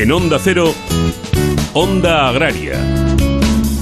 [0.00, 0.72] En Onda Cero,
[1.74, 2.78] Onda Agraria,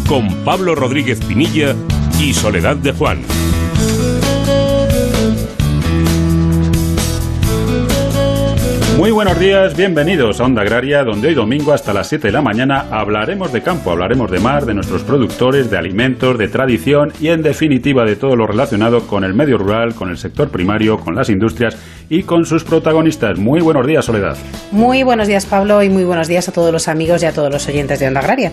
[0.08, 1.76] con Pablo Rodríguez Pinilla
[2.18, 3.22] y Soledad de Juan.
[8.96, 12.40] Muy buenos días, bienvenidos a Onda Agraria, donde hoy domingo hasta las 7 de la
[12.40, 17.28] mañana hablaremos de campo, hablaremos de mar, de nuestros productores, de alimentos, de tradición y
[17.28, 21.14] en definitiva de todo lo relacionado con el medio rural, con el sector primario, con
[21.14, 21.76] las industrias
[22.08, 23.38] y con sus protagonistas.
[23.38, 24.38] Muy buenos días, Soledad.
[24.72, 27.52] Muy buenos días, Pablo, y muy buenos días a todos los amigos y a todos
[27.52, 28.50] los oyentes de Onda Agraria.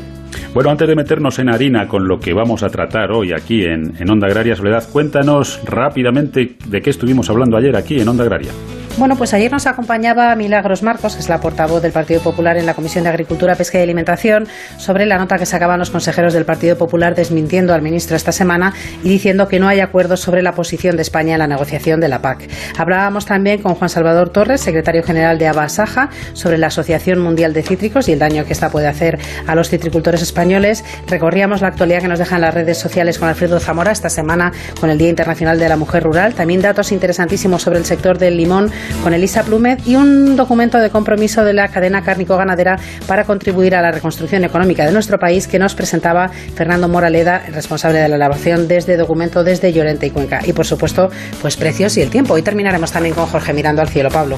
[0.53, 3.93] Bueno, antes de meternos en harina con lo que vamos a tratar hoy aquí en,
[3.97, 8.51] en Onda Agraria, Soledad, cuéntanos rápidamente de qué estuvimos hablando ayer aquí en Onda Agraria.
[8.95, 12.67] Bueno, pues ayer nos acompañaba Milagros Marcos, que es la portavoz del Partido Popular en
[12.67, 14.47] la Comisión de Agricultura, Pesca y Alimentación,
[14.77, 18.71] sobre la nota que sacaban los consejeros del Partido Popular desmintiendo al ministro esta semana
[19.03, 22.07] y diciendo que no hay acuerdo sobre la posición de España en la negociación de
[22.07, 22.47] la PAC.
[22.77, 27.63] Hablábamos también con Juan Salvador Torres, secretario general de Abasaja, sobre la Asociación Mundial de
[27.63, 30.85] Cítricos y el daño que esta puede hacer a los citricultores españoles.
[31.07, 34.91] Recorríamos la actualidad que nos dejan las redes sociales con Alfredo Zamora esta semana con
[34.91, 36.35] el Día Internacional de la Mujer Rural.
[36.35, 38.71] También datos interesantísimos sobre el sector del limón
[39.03, 43.81] con Elisa Plumet y un documento de compromiso de la cadena cárnico-ganadera para contribuir a
[43.81, 48.67] la reconstrucción económica de nuestro país que nos presentaba Fernando Moraleda, responsable de la elaboración
[48.67, 50.41] de este documento desde Llorente y Cuenca.
[50.45, 51.09] Y por supuesto,
[51.41, 52.33] pues precios y el tiempo.
[52.33, 54.37] Hoy terminaremos también con Jorge mirando al cielo, Pablo.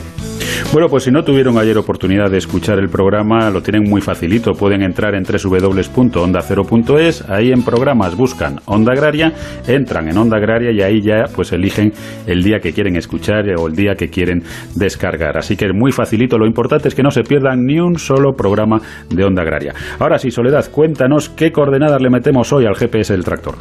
[0.72, 4.54] Bueno, pues si no tuvieron ayer oportunidad de escuchar el programa, lo tienen muy facilito.
[4.54, 9.34] Pueden entrar en www.ondacero.es, ahí en programas buscan Onda Agraria,
[9.68, 11.94] entran en Onda Agraria y ahí ya pues eligen
[12.28, 14.35] el día que quieren escuchar o el día que quieren
[14.76, 15.38] descargar.
[15.38, 16.38] Así que es muy facilito.
[16.38, 19.74] Lo importante es que no se pierdan ni un solo programa de Onda Agraria.
[20.00, 23.56] Ahora sí, Soledad, cuéntanos qué coordenadas le metemos hoy al GPS del tractor.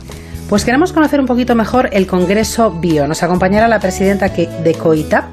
[0.49, 3.09] Pues queremos conocer un poquito mejor el Congreso Bio.
[3.09, 5.25] Nos acompañará la presidenta de COITAP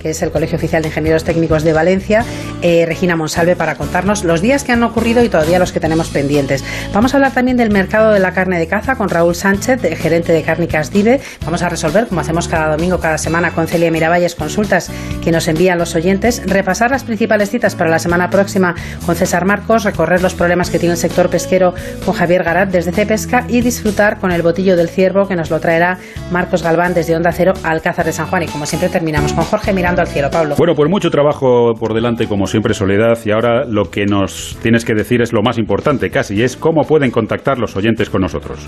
[0.00, 2.24] que es el Colegio Oficial de Ingenieros Técnicos de Valencia,
[2.62, 6.08] eh, Regina Monsalve, para contarnos los días que han ocurrido y todavía los que tenemos
[6.08, 6.64] pendientes.
[6.92, 10.32] Vamos a hablar también del mercado de la carne de caza con Raúl Sánchez, gerente
[10.32, 11.20] de Cárnicas Dive.
[11.44, 14.90] Vamos a resolver, como hacemos cada domingo, cada semana, con Celia Miravalles, consultas
[15.22, 18.74] que nos envían los oyentes, repasar las principales citas para la semana próxima
[19.04, 21.74] con César Marcos, recorrer los problemas que tiene el sector pesquero
[22.04, 25.60] con Javier Garat desde Cepesca y disfrutar con el botillo del ciervo que nos lo
[25.60, 25.98] traerá
[26.30, 28.44] Marcos Galván desde Onda Cero, Alcázar de San Juan.
[28.44, 30.54] Y como siempre terminamos con Jorge Al cielo, Pablo.
[30.56, 33.18] Bueno, pues mucho trabajo por delante, como siempre, Soledad.
[33.24, 36.82] Y ahora lo que nos tienes que decir es lo más importante, casi, es cómo
[36.82, 38.60] pueden contactar los oyentes con nosotros.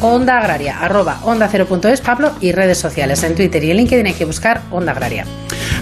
[0.00, 1.48] Onda Agraria, arroba onda
[1.90, 3.22] es Pablo, y redes sociales.
[3.24, 5.24] En Twitter y en LinkedIn hay que buscar Onda Agraria.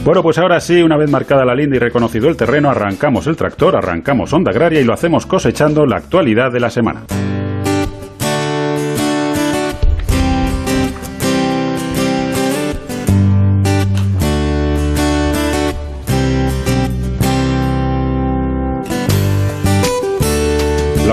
[0.05, 3.37] Bueno, pues ahora sí, una vez marcada la linda y reconocido el terreno, arrancamos el
[3.37, 7.05] tractor, arrancamos Onda Agraria y lo hacemos cosechando la actualidad de la semana.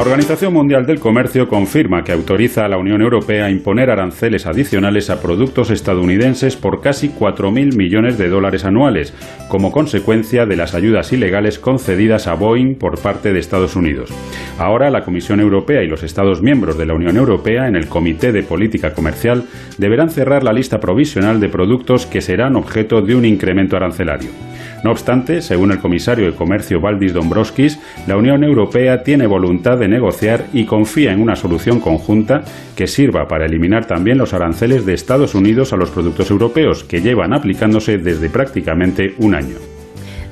[0.01, 4.47] La Organización Mundial del Comercio confirma que autoriza a la Unión Europea a imponer aranceles
[4.47, 9.13] adicionales a productos estadounidenses por casi 4.000 millones de dólares anuales,
[9.47, 14.11] como consecuencia de las ayudas ilegales concedidas a Boeing por parte de Estados Unidos.
[14.57, 18.31] Ahora la Comisión Europea y los Estados miembros de la Unión Europea en el Comité
[18.31, 19.43] de Política Comercial
[19.77, 24.31] deberán cerrar la lista provisional de productos que serán objeto de un incremento arancelario.
[24.83, 29.87] No obstante, según el comisario de Comercio Valdis Dombrovskis, la Unión Europea tiene voluntad de
[29.87, 32.43] negociar y confía en una solución conjunta
[32.75, 37.01] que sirva para eliminar también los aranceles de Estados Unidos a los productos europeos, que
[37.01, 39.70] llevan aplicándose desde prácticamente un año.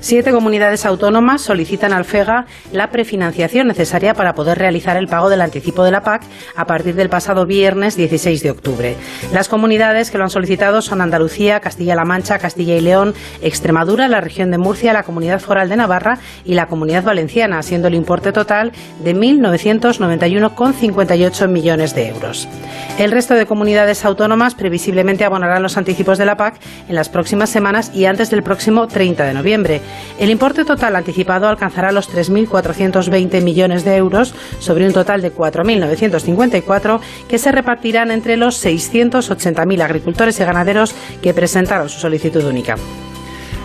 [0.02, 5.42] Siete comunidades autónomas solicitan al FEGA la prefinanciación necesaria para poder realizar el pago del
[5.42, 6.22] anticipo de la PAC
[6.56, 8.96] a partir del pasado viernes 16 de octubre.
[9.34, 14.22] Las comunidades que lo han solicitado son Andalucía, Castilla-La Mancha, Castilla y León, Extremadura, la
[14.22, 18.32] región de Murcia, la Comunidad Foral de Navarra y la Comunidad Valenciana, siendo el importe
[18.32, 18.72] total
[19.04, 22.48] de 1.991,58 millones de euros.
[22.98, 26.56] El resto de comunidades autónomas previsiblemente abonarán los anticipos de la PAC
[26.88, 29.82] en las próximas semanas y antes del próximo 30 de noviembre.
[30.20, 37.00] El importe total anticipado alcanzará los 3.420 millones de euros sobre un total de 4.954
[37.28, 42.76] que se repartirán entre los 680.000 agricultores y ganaderos que presentaron su solicitud única.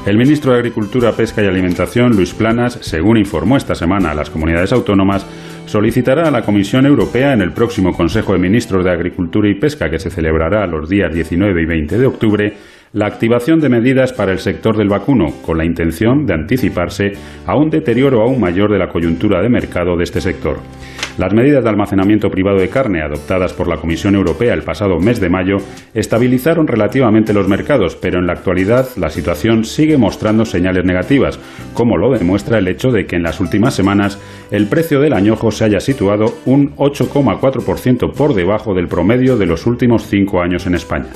[0.07, 4.29] El ministro de Agricultura, Pesca y Alimentación, Luis Planas, según informó esta semana a las
[4.29, 5.27] comunidades autónomas,
[5.65, 9.89] solicitará a la Comisión Europea en el próximo Consejo de Ministros de Agricultura y Pesca
[9.89, 12.53] que se celebrará los días 19 y 20 de octubre
[12.95, 17.13] la activación de medidas para el sector del vacuno, con la intención de anticiparse
[17.45, 20.61] a un deterioro aún mayor de la coyuntura de mercado de este sector.
[21.19, 25.21] Las medidas de almacenamiento privado de carne adoptadas por la Comisión Europea el pasado mes
[25.21, 25.57] de mayo
[25.93, 31.41] estabilizaron relativamente los mercados, pero en la actualidad la situación sigue mostrando señales negativas,
[31.73, 34.21] como lo demuestra el hecho de que en las últimas semanas
[34.53, 39.67] el precio del añojo se haya situado un 8,4% por debajo del promedio de los
[39.67, 41.11] últimos cinco años en España.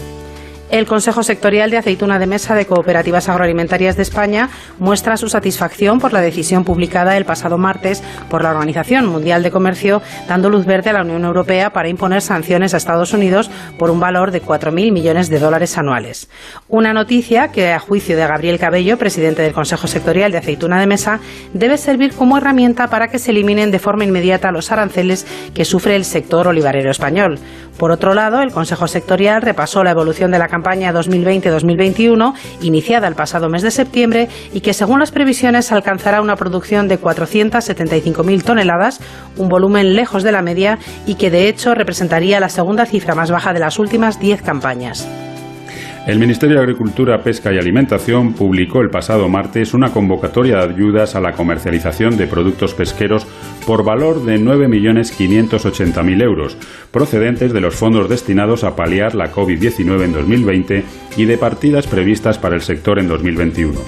[0.70, 5.98] El Consejo Sectorial de Aceituna de Mesa de Cooperativas Agroalimentarias de España muestra su satisfacción
[5.98, 10.66] por la decisión publicada el pasado martes por la Organización Mundial de Comercio, dando luz
[10.66, 14.42] verde a la Unión Europea para imponer sanciones a Estados Unidos por un valor de
[14.42, 16.28] 4.000 millones de dólares anuales.
[16.68, 20.86] Una noticia que, a juicio de Gabriel Cabello, presidente del Consejo Sectorial de Aceituna de
[20.86, 21.20] Mesa,
[21.54, 25.96] debe servir como herramienta para que se eliminen de forma inmediata los aranceles que sufre
[25.96, 27.38] el sector olivarero español.
[27.78, 33.14] Por otro lado, el Consejo Sectorial repasó la evolución de la campaña 2020-2021, iniciada el
[33.14, 39.00] pasado mes de septiembre, y que según las previsiones alcanzará una producción de 475.000 toneladas,
[39.36, 43.30] un volumen lejos de la media y que de hecho representaría la segunda cifra más
[43.30, 45.08] baja de las últimas 10 campañas.
[46.08, 51.14] El Ministerio de Agricultura, Pesca y Alimentación publicó el pasado martes una convocatoria de ayudas
[51.14, 53.26] a la comercialización de productos pesqueros
[53.68, 56.56] por valor de 9.580.000 euros,
[56.90, 60.84] procedentes de los fondos destinados a paliar la COVID-19 en 2020
[61.18, 63.78] y de partidas previstas para el sector en 2021.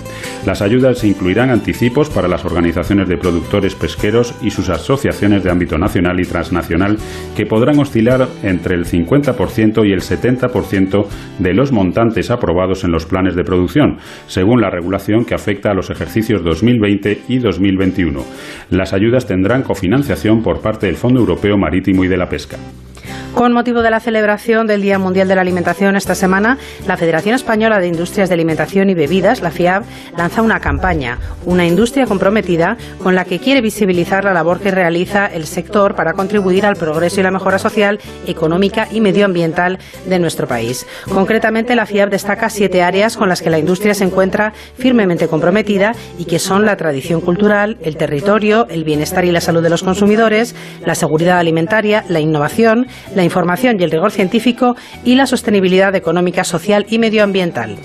[0.45, 5.79] Las ayudas incluirán anticipos para las organizaciones de productores pesqueros y sus asociaciones de ámbito
[5.79, 6.99] nacional y transnacional
[7.35, 11.07] que podrán oscilar entre el 50% y el 70%
[11.39, 13.97] de los montantes aprobados en los planes de producción,
[14.27, 18.23] según la regulación que afecta a los ejercicios 2020 y 2021.
[18.69, 22.59] Las ayudas tendrán cofinanciación por parte del Fondo Europeo Marítimo y de la Pesca.
[23.35, 27.35] Con motivo de la celebración del Día Mundial de la Alimentación esta semana, la Federación
[27.35, 29.85] Española de Industrias de Alimentación y Bebidas, la FIAB,
[30.19, 35.27] lanza una campaña, una industria comprometida, con la que quiere visibilizar la labor que realiza
[35.27, 40.47] el sector para contribuir al progreso y la mejora social, económica y medioambiental de nuestro
[40.47, 40.87] país.
[41.09, 45.93] Concretamente, la FIAB destaca siete áreas con las que la industria se encuentra firmemente comprometida
[46.19, 49.83] y que son la tradición cultural, el territorio, el bienestar y la salud de los
[49.83, 50.55] consumidores,
[50.85, 56.45] la seguridad alimentaria, la innovación, la información y el rigor científico y la sostenibilidad económica,
[56.45, 57.77] social y medioambiental.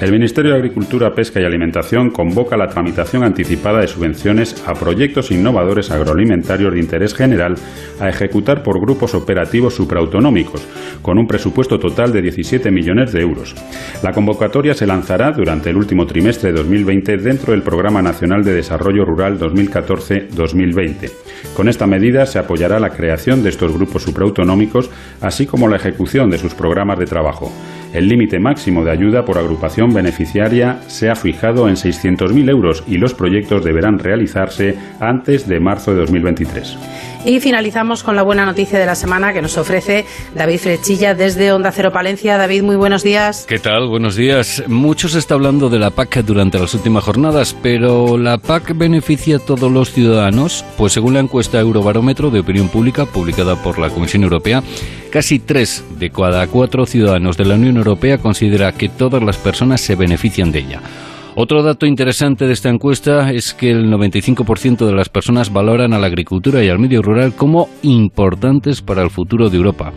[0.00, 5.32] El Ministerio de Agricultura, Pesca y Alimentación convoca la tramitación anticipada de subvenciones a proyectos
[5.32, 7.56] innovadores agroalimentarios de interés general
[7.98, 10.64] a ejecutar por grupos operativos supraautonómicos,
[11.02, 13.56] con un presupuesto total de 17 millones de euros.
[14.00, 18.54] La convocatoria se lanzará durante el último trimestre de 2020 dentro del Programa Nacional de
[18.54, 21.10] Desarrollo Rural 2014-2020.
[21.54, 24.90] Con esta medida se apoyará la creación de estos grupos supraautonómicos,
[25.20, 27.52] así como la ejecución de sus programas de trabajo.
[27.92, 32.98] El límite máximo de ayuda por agrupación beneficiaria se ha fijado en 600.000 euros y
[32.98, 36.76] los proyectos deberán realizarse antes de marzo de 2023.
[37.24, 41.52] Y finalizamos con la buena noticia de la semana que nos ofrece David Frechilla desde
[41.52, 42.38] Onda Cero Palencia.
[42.38, 43.44] David, muy buenos días.
[43.48, 43.88] ¿Qué tal?
[43.88, 44.62] Buenos días.
[44.68, 49.36] Mucho se está hablando de la PAC durante las últimas jornadas, pero ¿la PAC beneficia
[49.36, 50.64] a todos los ciudadanos?
[50.76, 54.62] Pues según la encuesta Eurobarómetro de Opinión Pública publicada por la Comisión Europea,
[55.10, 59.80] casi tres de cada cuatro ciudadanos de la Unión Europea considera que todas las personas
[59.80, 60.80] se benefician de ella.
[61.40, 66.00] Otro dato interesante de esta encuesta es que el 95% de las personas valoran a
[66.00, 69.92] la agricultura y al medio rural como importantes para el futuro de Europa.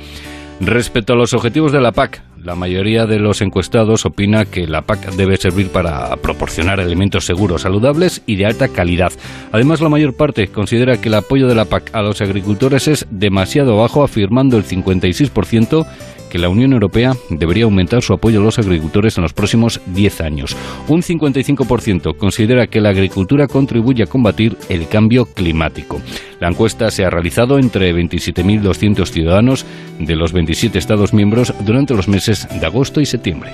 [0.60, 4.84] Respecto a los objetivos de la PAC, la mayoría de los encuestados opina que la
[4.84, 9.12] PAC debe servir para proporcionar alimentos seguros, saludables y de alta calidad.
[9.52, 13.08] Además, la mayor parte considera que el apoyo de la PAC a los agricultores es
[13.10, 15.88] demasiado bajo, afirmando el 56%
[16.32, 20.22] que la Unión Europea debería aumentar su apoyo a los agricultores en los próximos 10
[20.22, 20.56] años.
[20.88, 26.02] Un 55% considera que la agricultura contribuye a combatir el cambio climático.
[26.40, 29.66] La encuesta se ha realizado entre 27.200 ciudadanos
[30.00, 33.52] de los 27 Estados miembros durante los meses de agosto y septiembre.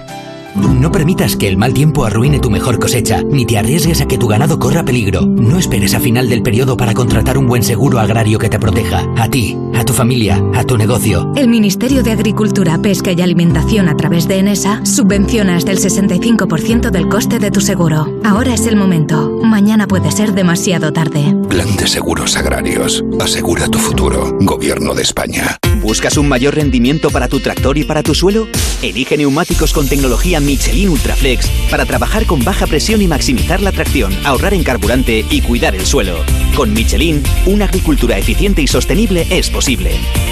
[0.57, 4.17] No permitas que el mal tiempo arruine tu mejor cosecha, ni te arriesgues a que
[4.17, 5.25] tu ganado corra peligro.
[5.25, 9.05] No esperes a final del periodo para contratar un buen seguro agrario que te proteja.
[9.17, 11.31] A ti, a tu familia, a tu negocio.
[11.35, 16.91] El Ministerio de Agricultura, Pesca y Alimentación a través de ENESA subvenciona hasta el 65%
[16.91, 18.19] del coste de tu seguro.
[18.23, 19.39] Ahora es el momento.
[19.43, 21.35] Mañana puede ser demasiado tarde.
[21.49, 23.03] Plan de Seguros Agrarios.
[23.19, 24.37] Asegura tu futuro.
[24.41, 25.57] Gobierno de España.
[25.81, 28.47] ¿Buscas un mayor rendimiento para tu tractor y para tu suelo?
[28.81, 34.17] Elige neumáticos con tecnología Michelin Ultraflex para trabajar con baja presión y maximizar la tracción,
[34.25, 36.23] ahorrar en carburante y cuidar el suelo.
[36.55, 39.91] Con Michelin, una agricultura eficiente y sostenible es posible.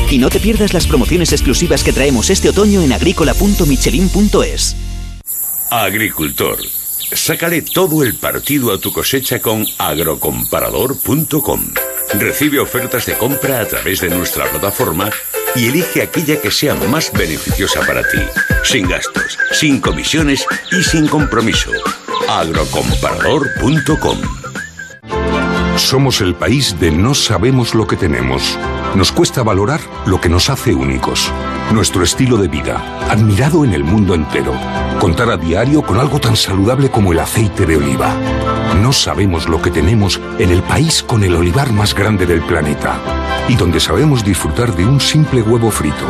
[0.09, 4.77] Y no te pierdas las promociones exclusivas que traemos este otoño en agrícola.michelin.es.
[5.69, 6.59] Agricultor.
[7.11, 11.73] Sácale todo el partido a tu cosecha con agrocomparador.com.
[12.13, 15.11] Recibe ofertas de compra a través de nuestra plataforma
[15.55, 18.19] y elige aquella que sea más beneficiosa para ti,
[18.63, 21.71] sin gastos, sin comisiones y sin compromiso.
[22.27, 24.19] agrocomparador.com
[25.77, 28.57] somos el país de no sabemos lo que tenemos.
[28.95, 31.31] Nos cuesta valorar lo que nos hace únicos.
[31.73, 34.53] Nuestro estilo de vida, admirado en el mundo entero.
[34.99, 38.15] Contar a diario con algo tan saludable como el aceite de oliva.
[38.81, 42.99] No sabemos lo que tenemos en el país con el olivar más grande del planeta
[43.47, 46.05] y donde sabemos disfrutar de un simple huevo frito.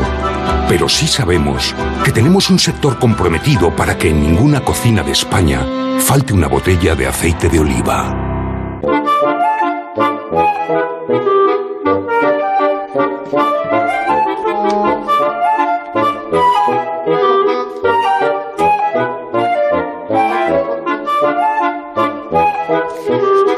[0.67, 5.65] Pero sí sabemos que tenemos un sector comprometido para que en ninguna cocina de España
[6.00, 8.35] falte una botella de aceite de oliva.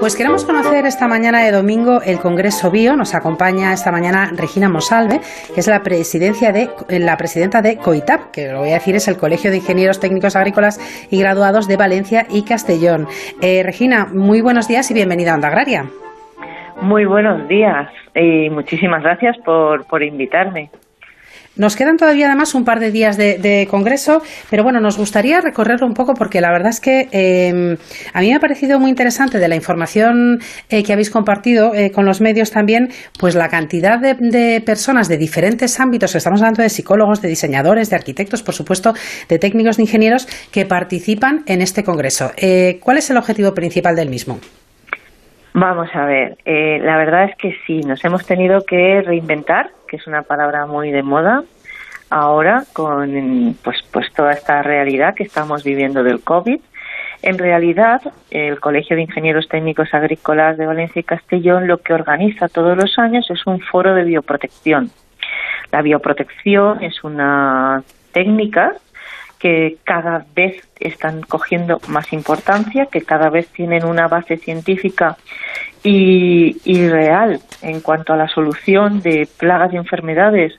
[0.08, 2.96] Pues queremos conocer esta mañana de domingo el Congreso Bio.
[2.96, 5.20] Nos acompaña esta mañana Regina Mosalve,
[5.54, 9.10] que es la, presidencia de, la presidenta de COITAP, que lo voy a decir es
[9.10, 10.80] el Colegio de Ingenieros Técnicos Agrícolas
[11.12, 13.08] y Graduados de Valencia y Castellón.
[13.42, 15.84] Eh, Regina, muy buenos días y bienvenida a Onda Agraria.
[16.82, 20.70] Muy buenos días y muchísimas gracias por, por invitarme.
[21.58, 25.88] Nos quedan todavía además un par de días de, congreso, pero bueno, nos gustaría recorrerlo
[25.88, 27.78] un poco porque la verdad es que em,
[28.14, 31.92] a mí me ha parecido muy interesante de la información eh, que habéis compartido eh,
[31.92, 36.70] con los medios también, pues la cantidad de, personas de diferentes ámbitos, estamos hablando de
[36.70, 38.94] psicólogos, de diseñadores, de arquitectos, por supuesto,
[39.28, 42.32] de técnicos, de ingenieros, que participan en este congreso.
[42.38, 44.40] Eh, ¿Cuál es el objetivo principal del mismo?
[45.60, 49.96] Vamos a ver, eh, la verdad es que sí, nos hemos tenido que reinventar, que
[49.96, 51.44] es una palabra muy de moda
[52.12, 56.60] ahora con pues, pues toda esta realidad que estamos viviendo del COVID.
[57.24, 62.50] En realidad, el Colegio de Ingenieros Técnicos Agrícolas de Valencia y Castellón lo que organiza
[62.50, 64.92] todos los años es un foro de bioprotección.
[65.72, 68.74] La bioprotección es una técnica
[69.40, 75.18] que cada vez están cogiendo más importancia, que cada vez tienen una base científica
[75.84, 76.56] y,
[76.90, 80.54] real en cuanto a la solución de plagas y enfermedades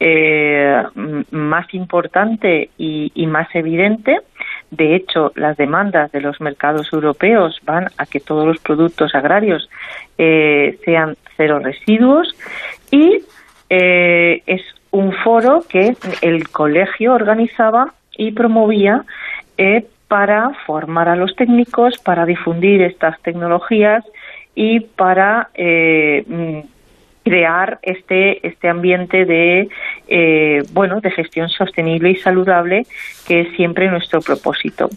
[0.00, 0.82] eh,
[1.30, 4.20] más importante y, más evidente.
[4.70, 9.68] De hecho, las demandas de los mercados europeos van a que todos los productos agrarios
[10.18, 12.34] eh, sean cero residuos
[12.90, 13.20] y
[13.70, 19.04] eh, es un foro que el colegio organizaba y promovía
[19.56, 24.04] eh, para formar a los técnicos, para difundir estas tecnologías
[24.54, 26.60] y para eh, mm,
[27.24, 29.68] crear este este ambiente de
[30.06, 32.86] eh, bueno de gestión sostenible y saludable
[33.26, 34.90] que es siempre nuestro propósito.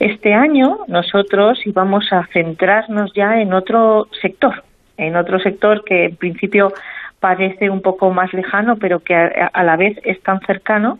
[0.00, 4.64] Este año nosotros íbamos a centrarnos ya en otro sector
[4.96, 6.72] en otro sector que en principio
[7.20, 10.98] parece un poco más lejano pero que a la vez es tan cercano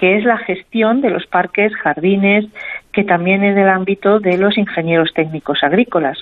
[0.00, 2.46] que es la gestión de los parques, jardines,
[2.90, 6.18] que también es del ámbito de los ingenieros técnicos agrícolas.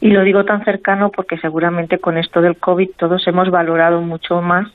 [0.00, 4.42] Y lo digo tan cercano porque seguramente con esto del COVID todos hemos valorado mucho
[4.42, 4.66] más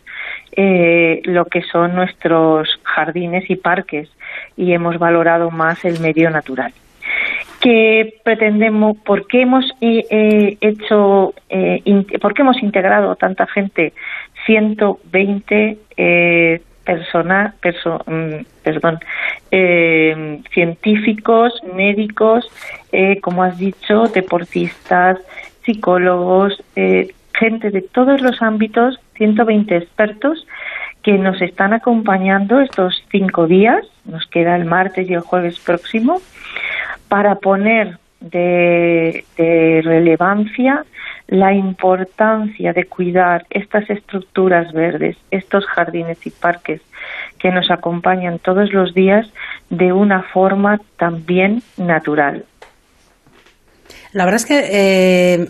[0.54, 4.10] eh, lo que son nuestros jardines y parques
[4.56, 6.72] y hemos valorado más el medio natural.
[7.60, 8.96] ¿Qué pretendemos?
[9.00, 11.34] ¿Por qué hemos eh, eh, hecho?
[12.22, 13.92] ¿Por qué hemos integrado tanta gente?
[14.46, 15.78] 120
[16.86, 17.56] persona,
[18.06, 19.00] mm, perdón,
[19.52, 22.48] eh, científicos, médicos,
[22.92, 25.20] eh, como has dicho, deportistas,
[25.64, 30.48] psicólogos, eh, gente de todos los ámbitos, 120 expertos
[31.04, 36.22] que nos están acompañando estos cinco días, nos queda el martes y el jueves próximo,
[37.10, 39.24] para poner de
[39.84, 40.86] relevancia
[41.28, 46.82] la importancia de cuidar estas estructuras verdes, estos jardines y parques
[47.40, 49.28] que nos acompañan todos los días
[49.70, 52.46] de una forma también natural.
[54.14, 55.50] La verdad es que eh,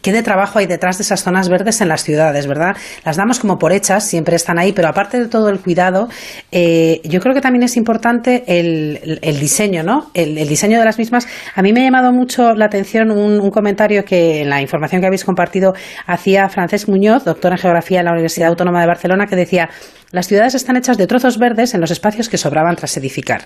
[0.00, 2.76] qué de trabajo hay detrás de esas zonas verdes en las ciudades, ¿verdad?
[3.04, 6.08] Las damos como por hechas, siempre están ahí, pero aparte de todo el cuidado,
[6.50, 10.10] eh, yo creo que también es importante el, diseño, ¿no?
[10.14, 11.26] El, diseño de las mismas.
[11.54, 15.06] A mí me ha llamado mucho la atención un, comentario que en la información que
[15.06, 15.74] habéis compartido
[16.06, 19.68] hacía Francesc Muñoz, doctor en Geografía en la Universidad Autónoma de Barcelona, que decía,
[20.10, 23.42] las ciudades están hechas de trozos verdes en los espacios que sobraban tras edificar.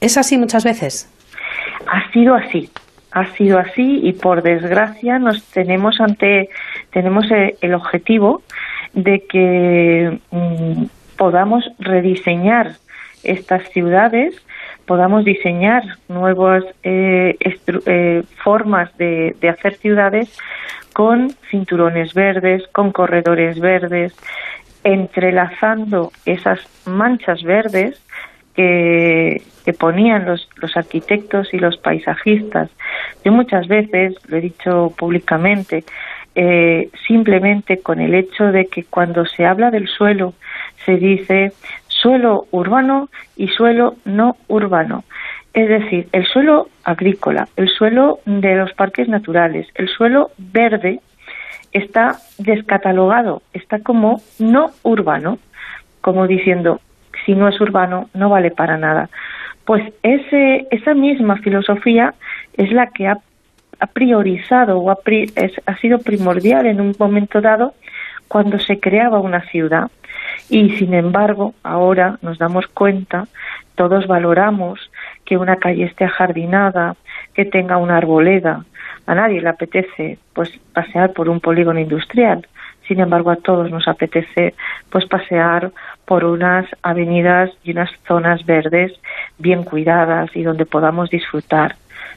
[0.00, 1.08] ¿Es así muchas veces?
[1.86, 2.68] Ha sido así
[3.14, 6.50] ha sido así y por desgracia nos tenemos ante
[6.90, 8.42] tenemos eh, el objetivo
[8.92, 10.84] de que mm,
[11.16, 12.72] podamos rediseñar
[13.22, 14.34] estas ciudades
[14.84, 17.36] podamos diseñar nuevas eh,
[17.86, 20.36] eh, formas de, de hacer ciudades
[20.92, 24.14] con cinturones verdes, con corredores verdes,
[24.84, 28.00] entrelazando esas manchas verdes
[28.54, 29.42] que,
[29.78, 32.70] ponían los, los arquitectos y los paisajistas.
[33.24, 35.84] Yo muchas veces, lo he dicho públicamente,
[36.34, 40.34] eh, simplemente con el hecho de que cuando se habla del suelo
[40.84, 41.52] se dice
[41.86, 45.04] suelo urbano y suelo no urbano.
[45.52, 51.00] Es decir, el suelo agrícola, el suelo de los parques naturales, el suelo verde
[51.72, 55.38] está descatalogado, está como no urbano,
[56.00, 56.80] como diciendo,
[57.24, 59.08] si no es urbano, no vale para nada.
[59.64, 62.14] Pues ese, esa misma filosofía
[62.56, 63.18] es la que ha,
[63.92, 64.96] priorizado o ha,
[65.66, 67.74] ha sido primordial en un momento dado
[68.28, 69.90] cuando se creaba una ciudad.
[70.48, 73.26] Y sin embargo, ahora nos damos cuenta,
[73.74, 74.90] todos valoramos
[75.24, 76.96] que una calle esté ajardinada,
[77.34, 78.64] que tenga una arboleda.
[79.06, 82.46] A nadie le apetece pues pasear por un polígono industrial.
[82.86, 84.54] Sin embargo, a todos nos apetece
[84.90, 85.72] pues pasear
[86.04, 88.92] por unas avenidas y unas zonas verdes
[89.38, 91.76] bien cuidadas y donde podamos disfrutar.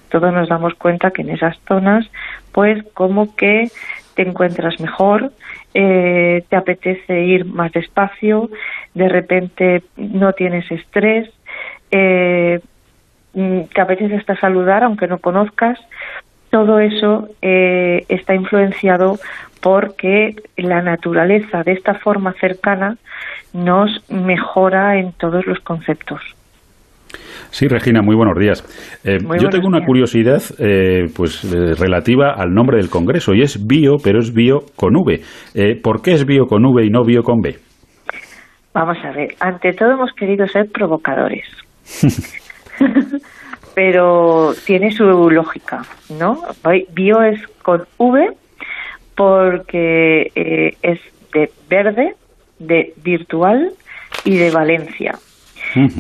[0.10, 2.10] Todos nos damos cuenta que en esas zonas,
[2.52, 3.70] pues como que
[4.16, 5.32] te encuentras mejor,
[5.74, 8.50] eh, te apetece ir más despacio,
[8.94, 11.30] de repente no tienes estrés,
[11.92, 12.60] eh,
[13.34, 15.80] mm, te apetece hasta saludar aunque no conozcas.
[16.58, 19.20] Todo eso eh, está influenciado
[19.62, 22.98] porque la naturaleza de esta forma cercana
[23.54, 26.20] nos mejora en todos los conceptos.
[27.52, 28.64] Sí, Regina, muy buenos días.
[29.04, 33.68] Eh, yo tengo una curiosidad eh, pues eh, relativa al nombre del Congreso y es
[33.68, 35.22] bio, pero es bio con V.
[35.84, 37.56] ¿Por qué es bio con V y no bio con B?
[38.74, 41.46] Vamos a ver, ante todo hemos querido ser provocadores.
[43.78, 46.42] pero tiene su lógica, ¿no?
[46.90, 48.34] Bio es con V
[49.14, 50.32] porque
[50.82, 51.00] es
[51.32, 52.16] de verde,
[52.58, 53.74] de virtual
[54.26, 55.20] y de Valencia.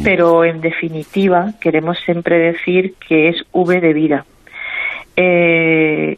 [0.04, 4.26] Pero en definitiva queremos siempre decir que es V de vida.
[5.16, 6.18] Eh,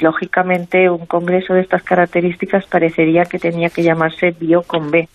[0.00, 5.08] lógicamente un congreso de estas características parecería que tenía que llamarse Bio con B,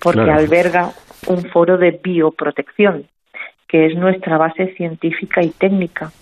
[0.00, 0.90] porque alberga
[1.28, 3.06] un foro de bioprotección,
[3.74, 6.12] que es nuestra base científica y técnica.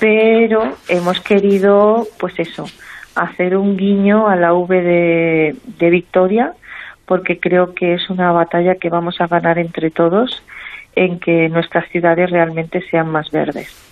[0.00, 2.64] Pero hemos querido, pues eso,
[3.14, 6.54] hacer un guiño a la V de, de Victoria,
[7.04, 10.42] porque creo que es una batalla que vamos a ganar entre todos
[10.96, 13.87] en que nuestras ciudades realmente sean más verdes.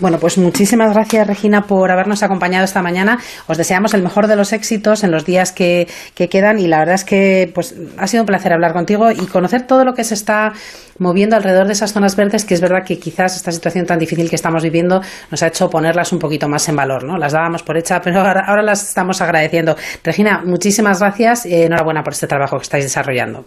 [0.00, 3.18] Bueno, pues muchísimas gracias, Regina, por habernos acompañado esta mañana.
[3.48, 6.94] Os deseamos el mejor de los éxitos en los días que, quedan y la verdad
[6.94, 10.14] es que pues, ha sido un placer hablar contigo y conocer todo lo que se
[10.14, 10.52] está
[11.00, 14.28] moviendo alrededor de esas zonas verdes, que es verdad que quizás esta situación tan difícil
[14.28, 17.16] que estamos viviendo nos ha hecho ponerlas un poquito más en valor, ¿no?
[17.16, 19.74] Las dábamos por hecha, pero ahora, las estamos agradeciendo.
[20.04, 23.44] Regina, muchísimas gracias y enhorabuena por este trabajo que estáis desarrollando.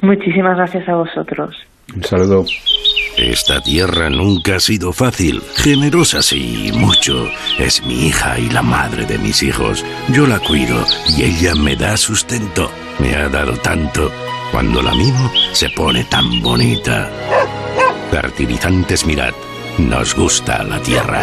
[0.00, 1.54] Muchísimas gracias a vosotros.
[1.94, 2.44] Un saludo.
[3.16, 5.42] Esta tierra nunca ha sido fácil.
[5.56, 7.30] Generosa sí, mucho.
[7.58, 9.84] Es mi hija y la madre de mis hijos.
[10.08, 10.84] Yo la cuido
[11.16, 12.70] y ella me da sustento.
[12.98, 14.10] Me ha dado tanto.
[14.50, 17.10] Cuando la mimo, se pone tan bonita.
[18.10, 19.34] Fertilizantes Mirad.
[19.78, 21.22] Nos gusta la tierra.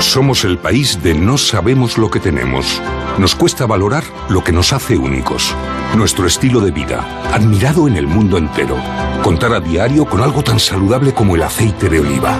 [0.00, 2.80] Somos el país de no sabemos lo que tenemos.
[3.18, 5.54] Nos cuesta valorar lo que nos hace únicos.
[5.96, 8.76] Nuestro estilo de vida, admirado en el mundo entero.
[9.24, 12.38] Contar a diario con algo tan saludable como el aceite de oliva.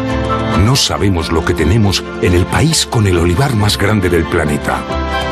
[0.64, 4.80] No sabemos lo que tenemos en el país con el olivar más grande del planeta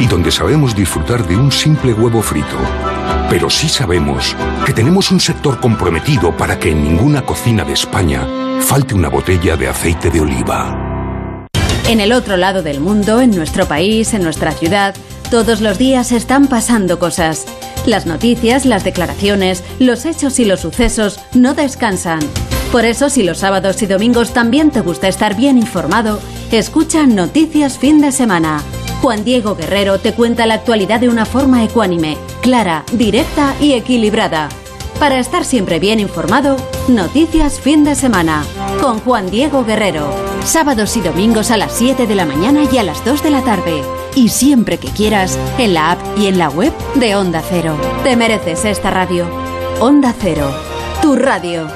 [0.01, 2.59] y donde sabemos disfrutar de un simple huevo frito.
[3.31, 4.35] Pero sí sabemos
[4.67, 8.27] que tenemos un sector comprometido para que en ninguna cocina de España
[8.63, 10.86] falte una botella de aceite de oliva.
[11.89, 14.95] En el otro lado del mundo, en nuestro país, en nuestra ciudad,
[15.31, 17.47] todos los días están pasando cosas.
[17.87, 22.19] Las noticias, las declaraciones, los hechos y los sucesos no descansan.
[22.73, 26.19] Por eso, si los sábados y domingos también te gusta estar bien informado,
[26.51, 28.63] escucha Noticias Fin de Semana.
[29.01, 34.49] Juan Diego Guerrero te cuenta la actualidad de una forma ecuánime, clara, directa y equilibrada.
[34.99, 36.57] Para estar siempre bien informado,
[36.89, 38.43] Noticias Fin de Semana
[38.81, 40.26] con Juan Diego Guerrero.
[40.47, 43.43] Sábados y domingos a las 7 de la mañana y a las 2 de la
[43.43, 43.83] tarde.
[44.15, 47.77] Y siempre que quieras, en la app y en la web de Onda Cero.
[48.05, 49.27] Te mereces esta radio.
[49.81, 50.49] Onda Cero,
[51.03, 51.67] tu radio.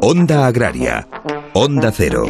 [0.00, 1.08] Onda Agraria.
[1.54, 2.26] Onda Cero.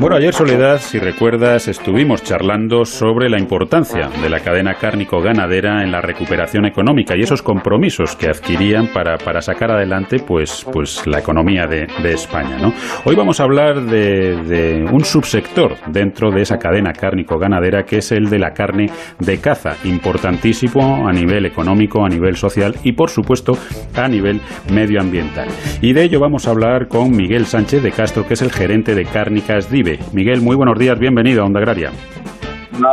[0.00, 5.92] Bueno, ayer Soledad, si recuerdas, estuvimos charlando sobre la importancia de la cadena cárnico-ganadera en
[5.92, 11.18] la recuperación económica y esos compromisos que adquirían para, para sacar adelante pues, pues la
[11.18, 12.58] economía de, de España.
[12.58, 12.72] ¿no?
[13.04, 18.30] Hoy vamos a hablar de, un subsector dentro de esa cadena cárnico-ganadera que es el
[18.30, 23.56] de la carne de caza, importantísimo a nivel económico, a nivel social y por supuesto
[23.94, 24.40] a nivel
[24.72, 25.48] medioambiental.
[25.80, 28.93] Y de ello vamos a hablar con Miguel Sánchez de Castro, que es el gerente
[28.94, 29.98] de Cárnicas Dive.
[30.12, 31.90] Miguel, muy buenos días, bienvenido a Onda Agraria.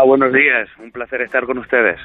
[0.06, 2.00] buenos días, un placer estar con ustedes.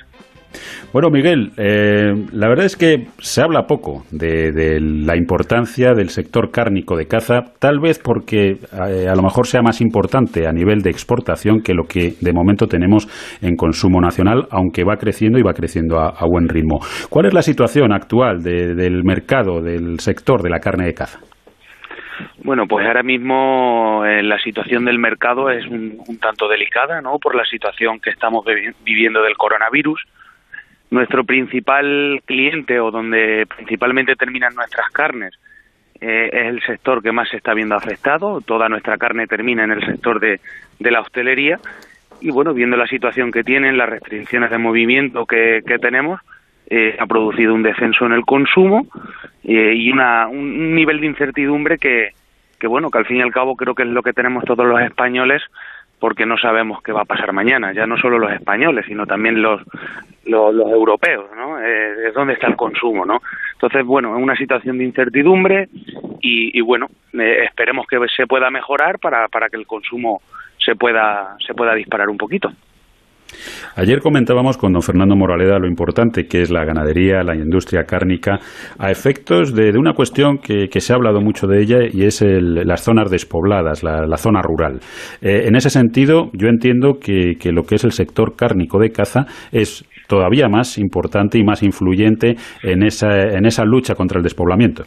[0.93, 6.51] Bueno, Miguel, eh, la verdad es que se habla poco de, la importancia del sector
[6.51, 10.81] cárnico de caza, tal vez porque eh, a lo mejor sea más importante a nivel
[10.81, 13.09] de exportación que lo que de momento tenemos
[13.43, 16.79] en consumo nacional, aunque va creciendo y va creciendo a, buen ritmo.
[17.11, 21.21] ¿Cuál es la situación actual del mercado, del sector de la carne de caza?
[22.39, 27.19] Bueno, pues ahora mismo eh, la situación del mercado es un, tanto delicada, ¿no?
[27.19, 28.45] Por la situación que estamos
[28.85, 30.01] viviendo del coronavirus.
[30.91, 35.35] Nuestro principal cliente o donde principalmente terminan nuestras carnes
[36.01, 38.41] eh, es el sector que más se está viendo afectado.
[38.41, 40.41] Toda nuestra carne termina en el sector de,
[40.79, 41.59] la hostelería.
[42.21, 46.21] Y bueno, viendo la situación que tienen, las restricciones de movimiento que, tenemos,
[46.69, 48.87] eh, ha producido un descenso en el consumo
[49.43, 52.13] y una, un nivel de incertidumbre que,
[52.67, 54.81] bueno, que al fin y al cabo creo que es lo que tenemos todos los
[54.81, 55.43] españoles
[55.99, 59.41] porque no sabemos qué va a pasar mañana, ya no solo los españoles, sino también
[59.41, 59.63] los,
[60.25, 61.59] los, europeos, ¿no?
[61.59, 63.23] Eh, es donde está el consumo, ¿no?
[63.55, 65.69] Entonces, bueno, es una situación de incertidumbre
[66.21, 70.21] y, bueno, eh, esperemos que se pueda mejorar para, para que el consumo
[70.59, 72.53] se pueda, se pueda disparar un poquito.
[73.77, 78.39] Ayer comentábamos con don Fernando Moraleda lo importante que es la ganadería, la industria cárnica,
[78.79, 82.83] a efectos de, una cuestión que, se ha hablado mucho de ella y es las
[82.83, 84.81] zonas despobladas, la, zona rural.
[85.21, 89.27] Eh, en ese sentido, yo entiendo que, lo que es el sector cárnico de caza
[89.53, 94.85] es todavía más importante y más influyente en esa, en esa lucha contra el despoblamiento.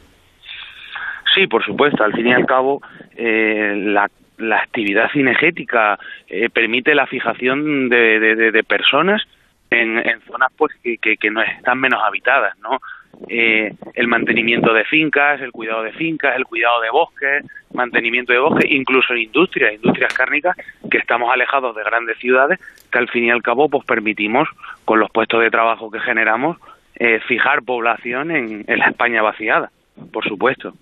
[1.36, 2.04] Sí, por supuesto.
[2.04, 2.80] Al fin y al cabo,
[3.16, 4.08] eh, la
[4.40, 9.22] la actividad cinegética eh, permite la fijación de, de, personas
[9.70, 12.80] en, en, zonas pues que, que, no están menos habitadas, ¿no?
[13.28, 18.40] Eh, el mantenimiento de fincas, el cuidado de fincas, el cuidado de bosques, mantenimiento de
[18.40, 20.56] bosques, incluso industrias, industrias cárnicas
[20.90, 22.60] que estamos alejados de grandes ciudades,
[22.92, 24.48] que al fin y al cabo pues permitimos
[24.86, 26.58] con los puestos de trabajo que generamos
[26.96, 29.70] eh, fijar población en, en la España vaciada,
[30.14, 30.74] por supuesto.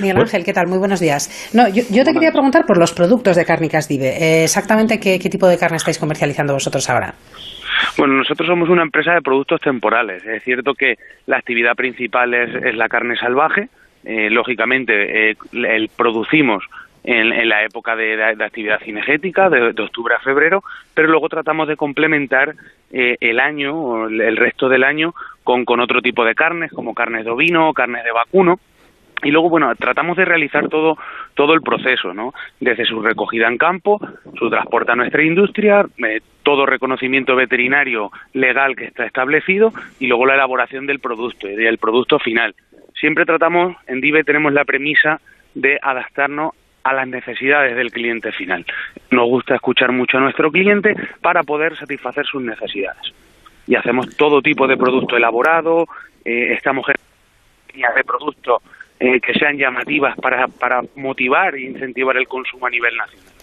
[0.00, 0.66] Miguel Ángel, ¿qué tal?
[0.66, 1.52] Muy buenos días.
[1.54, 4.08] No, yo, te quería preguntar por los productos de Cárnicas Dive.
[4.08, 7.14] Eh, exactamente qué, tipo de carne estáis comercializando vosotros ahora.
[7.98, 10.24] Bueno, nosotros somos una empresa de productos temporales.
[10.24, 10.96] Es cierto que
[11.26, 13.68] la actividad principal es, la carne salvaje.
[14.04, 16.64] Eh, lógicamente, eh, el, producimos
[17.02, 20.62] en, la época de, actividad cinegética, de, octubre a febrero,
[20.94, 22.54] pero luego tratamos de complementar
[22.90, 27.24] el año, el, el resto del año, con, con otro tipo de carnes, como carnes
[27.24, 28.58] de ovino, carnes de vacuno
[29.22, 30.98] y luego, bueno, tratamos de realizar todo,
[31.34, 32.34] todo el proceso, ¿no?
[32.60, 34.00] Desde su recogida en campo,
[34.38, 40.26] su transporte a nuestra industria, eh, todo reconocimiento veterinario legal que está establecido y luego
[40.26, 42.54] la elaboración del producto, y del producto final.
[42.94, 45.20] Siempre tratamos, en DIVE tenemos la premisa
[45.54, 48.66] de adaptarnos a las necesidades del cliente final.
[49.10, 53.14] Nos gusta escuchar mucho a nuestro cliente para poder satisfacer sus necesidades.
[53.66, 55.86] Y hacemos todo tipo de producto elaborado,
[56.26, 56.96] eh, estamos en
[57.74, 58.62] de productos
[59.04, 63.34] eh, que sean llamativas para, para motivar e incentivar el consumo a nivel nacional.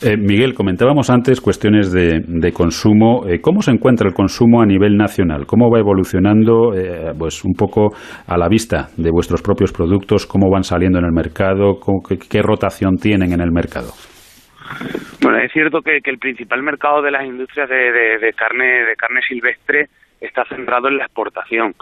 [0.00, 3.28] Eh, Miguel, comentábamos antes cuestiones de, de consumo.
[3.28, 5.44] Eh, ¿Cómo se encuentra el consumo a nivel nacional?
[5.44, 6.72] ¿Cómo va evolucionando,
[7.18, 7.90] pues un poco
[8.26, 10.26] a la vista de vuestros propios productos?
[10.26, 11.78] ¿Cómo van saliendo en el mercado?
[12.08, 13.92] qué, rotación tienen en el mercado?
[15.20, 19.20] Bueno, es cierto que, el principal mercado de las industrias de, de, carne de carne
[19.28, 19.84] silvestre
[20.18, 21.74] está centrado en la exportación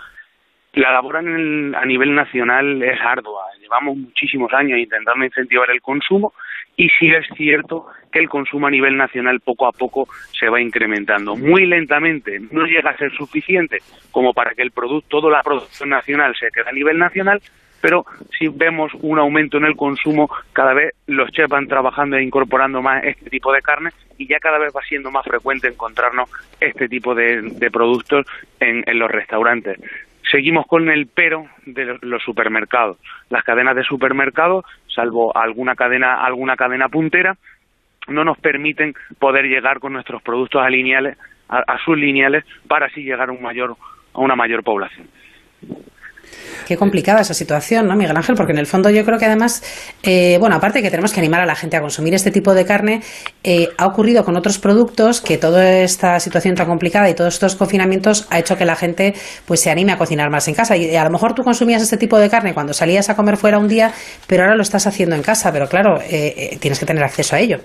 [0.75, 3.45] la labor a nivel nacional es ardua.
[3.61, 6.33] Llevamos muchísimos años intentando incentivar el consumo
[6.77, 10.61] y sí es cierto que el consumo a nivel nacional poco a poco se va
[10.61, 11.37] incrementando.
[11.37, 13.79] Muy lentamente, no llega a ser suficiente
[14.11, 17.41] como para que el producto, toda la producción nacional se quede a nivel nacional,
[17.81, 18.05] pero
[18.39, 22.83] si vemos un aumento en el consumo, cada vez los chefs van trabajando e incorporando
[22.83, 26.29] más este tipo de carne y ya cada vez va siendo más frecuente encontrarnos
[26.61, 28.27] este tipo de, productos
[28.59, 29.79] en, los restaurantes.
[30.31, 32.99] Seguimos con el pero de los supermercados.
[33.31, 37.37] Las cadenas de supermercados, salvo alguna cadena, alguna cadena puntera,
[38.07, 43.03] no nos permiten poder llegar con nuestros productos a lineales, a, sus lineales, para así
[43.03, 43.77] llegar a un mayor,
[44.15, 45.09] a una mayor población.
[46.67, 48.37] Qué complicada esa situación, ¿no, Miguel Ángel?
[48.37, 49.63] Porque en el fondo yo creo que además,
[50.03, 52.55] eh, bueno, aparte de que tenemos que animar a la gente a consumir este tipo
[52.55, 53.03] de carne,
[53.43, 57.57] eh, ha ocurrido con otros productos que toda esta situación tan complicada y todos estos
[57.57, 59.15] confinamientos ha hecho que la gente
[59.47, 60.77] pues se anime a cocinar más en casa.
[60.77, 63.59] Y a lo mejor tú consumías este tipo de carne cuando salías a comer fuera
[63.59, 63.93] un día,
[64.27, 65.51] pero ahora lo estás haciendo en casa.
[65.53, 67.59] Pero claro, eh, tienes que tener acceso a ello.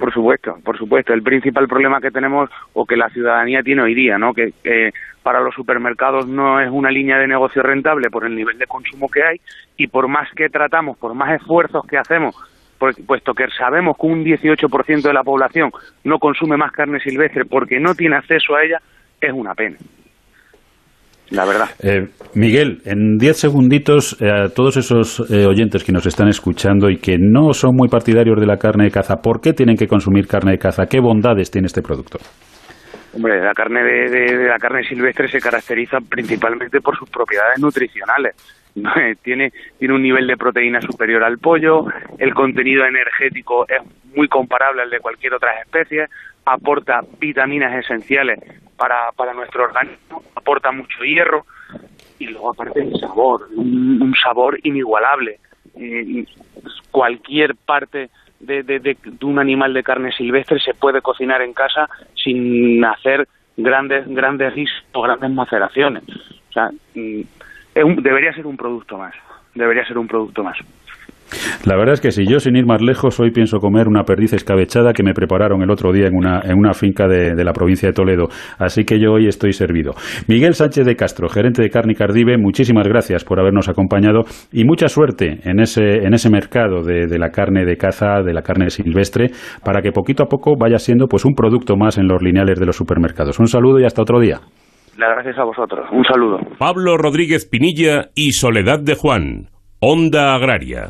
[0.00, 1.12] Por supuesto, por supuesto.
[1.12, 4.32] El principal problema que tenemos o que la ciudadanía tiene hoy día, ¿no?
[4.32, 4.54] Que,
[5.22, 9.10] para los supermercados no es una línea de negocio rentable por el nivel de consumo
[9.10, 9.40] que hay
[9.76, 12.34] y por más que tratamos, por más esfuerzos que hacemos,
[12.78, 15.70] puesto que sabemos que un 18% de la población
[16.04, 18.80] no consume más carne silvestre porque no tiene acceso a ella,
[19.20, 19.76] es una pena
[21.30, 21.70] la verdad.
[21.80, 26.90] Eh, Miguel, en diez segunditos, eh, a todos esos eh, oyentes que nos están escuchando
[26.90, 29.86] y que no son muy partidarios de la carne de caza, ¿por qué tienen que
[29.86, 30.86] consumir carne de caza?
[30.86, 32.18] ¿Qué bondades tiene este producto?
[33.12, 38.34] Hombre, la carne de, la carne silvestre se caracteriza principalmente por sus propiedades nutricionales.
[39.22, 41.86] tiene, tiene un nivel de proteína superior al pollo,
[42.18, 43.80] el contenido energético es
[44.14, 46.06] muy comparable al de cualquier otra especie,
[46.44, 48.38] aporta vitaminas esenciales
[48.76, 51.46] para, para nuestro organismo, aporta mucho hierro
[52.18, 55.40] y luego aparte el sabor, un, sabor inigualable.
[55.74, 56.24] Eh,
[56.90, 61.88] cualquier parte de, de, de, un animal de carne silvestre se puede cocinar en casa
[62.14, 64.54] sin hacer grandes grandes
[64.92, 66.02] o grandes maceraciones.
[66.48, 67.22] O sea, mm,
[68.02, 69.14] debería ser un producto más.
[69.54, 70.56] Debería ser un producto más.
[71.64, 74.32] La verdad es que si yo sin ir más lejos hoy pienso comer una perdiz
[74.32, 77.88] escabechada que me prepararon el otro día en una, en una finca de, la provincia
[77.88, 78.28] de Toledo.
[78.58, 79.92] Así que yo hoy estoy servido.
[80.28, 84.88] Miguel Sánchez de Castro, gerente de Carne Cardive, muchísimas gracias por habernos acompañado y mucha
[84.88, 88.70] suerte en ese, en ese mercado de, de, la carne de caza, de la carne
[88.70, 89.30] silvestre,
[89.64, 92.66] para que poquito a poco vaya siendo pues un producto más en los lineales de
[92.66, 93.38] los supermercados.
[93.38, 94.40] Un saludo y hasta otro día.
[94.96, 95.86] Gracias a vosotros.
[95.92, 96.38] Un saludo.
[96.58, 99.48] Pablo Rodríguez Pinilla y Soledad de Juan.
[99.80, 100.88] Onda Agraria.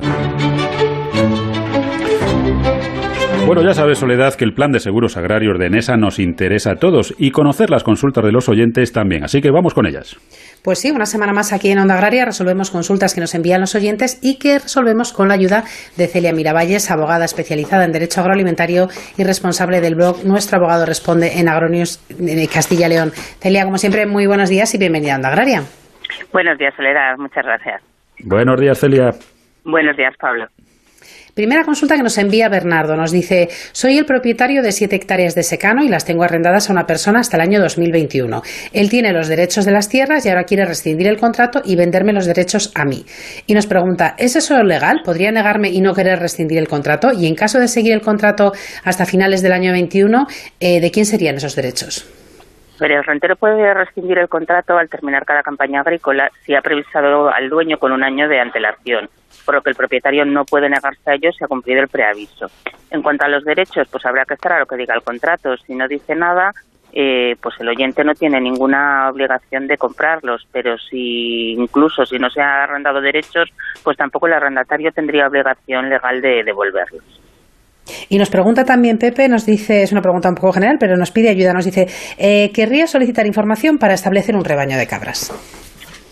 [3.47, 6.77] Bueno, ya sabes, Soledad, que el plan de seguros agrarios de ENESA nos interesa a
[6.77, 9.25] todos y conocer las consultas de los oyentes también.
[9.25, 10.17] Así que vamos con ellas.
[10.63, 13.75] Pues sí, una semana más aquí en Onda Agraria resolvemos consultas que nos envían los
[13.75, 15.65] oyentes y que resolvemos con la ayuda
[15.97, 21.41] de Celia Miravalles, abogada especializada en Derecho Agroalimentario y responsable del blog Nuestro Abogado Responde
[21.41, 23.11] en Agronews de Castilla León.
[23.41, 25.63] Celia, como siempre, muy buenos días y bienvenida a Onda Agraria.
[26.33, 27.17] Buenos días, Soledad.
[27.19, 27.83] Muchas gracias.
[28.23, 29.11] Buenos días, Celia.
[29.65, 30.47] Buenos días, Pablo.
[31.35, 32.97] Primera consulta que nos envía Bernardo.
[32.97, 36.73] Nos dice, soy el propietario de siete hectáreas de secano y las tengo arrendadas a
[36.73, 38.43] una persona hasta el año 2021.
[38.73, 42.13] Él tiene los derechos de las tierras y ahora quiere rescindir el contrato y venderme
[42.13, 43.05] los derechos a mí.
[43.47, 45.01] Y nos pregunta, ¿es eso legal?
[45.05, 47.11] ¿Podría negarme y no querer rescindir el contrato?
[47.13, 48.53] Y en caso de seguir el contrato
[48.85, 50.27] hasta finales del año 21,
[50.61, 52.09] eh, ¿de quién serían esos derechos?
[52.81, 57.51] el rentero puede rescindir el contrato al terminar cada campaña agrícola si ha previsado al
[57.51, 59.11] dueño con un año de antelación,
[59.45, 62.47] por lo que el propietario no puede negarse a ello si ha cumplido el preaviso.
[62.91, 65.57] En cuanto a los derechos, pues habrá que esperar a lo que diga el contrato.
[65.57, 66.53] Si no dice nada,
[66.93, 72.29] eh, pues el oyente no tiene ninguna obligación de comprarlos, pero si incluso si no
[72.31, 73.49] se ha arrendado derechos,
[73.85, 77.05] pues tampoco el arrendatario tendría obligación legal de devolverlos.
[78.09, 81.11] Y nos pregunta también Pepe, nos dice, es una pregunta un poco general, pero nos
[81.11, 81.87] pide ayuda, nos dice,
[82.19, 85.33] eh, querría solicitar información para establecer un rebaño de cabras.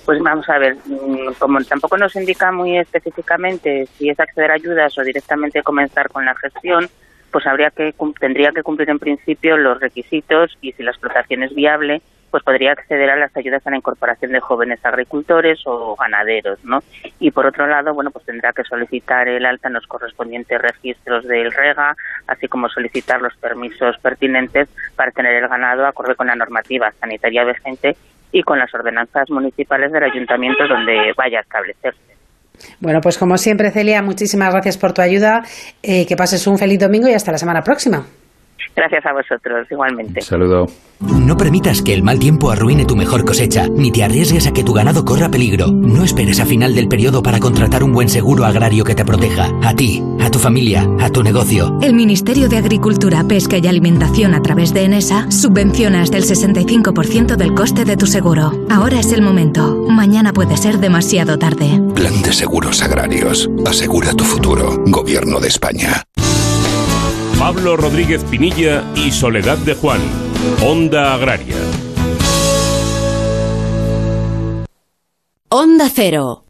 [0.08, 4.54] Pues vamos a ver, mm, como tampoco nos indica muy específicamente si es acceder a
[4.54, 6.88] ayudas o directamente comenzar con la gestión,
[7.30, 11.54] pues habría que tendría que cumplir en principio los requisitos y si la explotación es
[11.54, 16.58] viable, pues podría acceder a las ayudas a la incorporación de jóvenes agricultores o ganaderos,
[16.64, 16.82] ¿no?
[17.20, 21.28] Y por otro lado, bueno, pues tendrá que solicitar el alta en los correspondientes registros
[21.28, 21.94] del REGA,
[22.28, 27.44] así como solicitar los permisos pertinentes para tener el ganado acorde con la normativa sanitaria
[27.44, 27.94] vigente
[28.32, 32.08] y con las ordenanzas municipales del ayuntamiento donde vaya a establecerse.
[32.80, 35.42] Bueno, pues como siempre, Celia, muchísimas gracias por tu ayuda.
[35.82, 38.04] Eh, que pases un feliz domingo y hasta la semana próxima.
[38.78, 40.20] Gracias a vosotros, igualmente.
[40.20, 40.66] saludo.
[41.00, 44.62] No permitas que el mal tiempo arruine tu mejor cosecha, ni te arriesgues a que
[44.62, 45.66] tu ganado corra peligro.
[45.66, 49.50] No esperes a final del periodo para contratar un buen seguro agrario que te proteja.
[49.64, 51.76] A ti, a tu familia, a tu negocio.
[51.82, 57.34] El Ministerio de Agricultura, Pesca y Alimentación a través de ENESA subvenciona hasta el 65%
[57.34, 58.52] del coste de tu seguro.
[58.70, 59.86] Ahora es el momento.
[59.88, 61.82] Mañana puede ser demasiado tarde.
[61.96, 63.50] Plan de Seguros Agrarios.
[63.66, 64.76] Asegura tu futuro.
[64.86, 66.04] Gobierno de España.
[67.48, 70.02] Pablo Rodríguez Pinilla y Soledad de Juan.
[70.62, 71.56] Onda Agraria.
[75.48, 76.44] Onda Cero.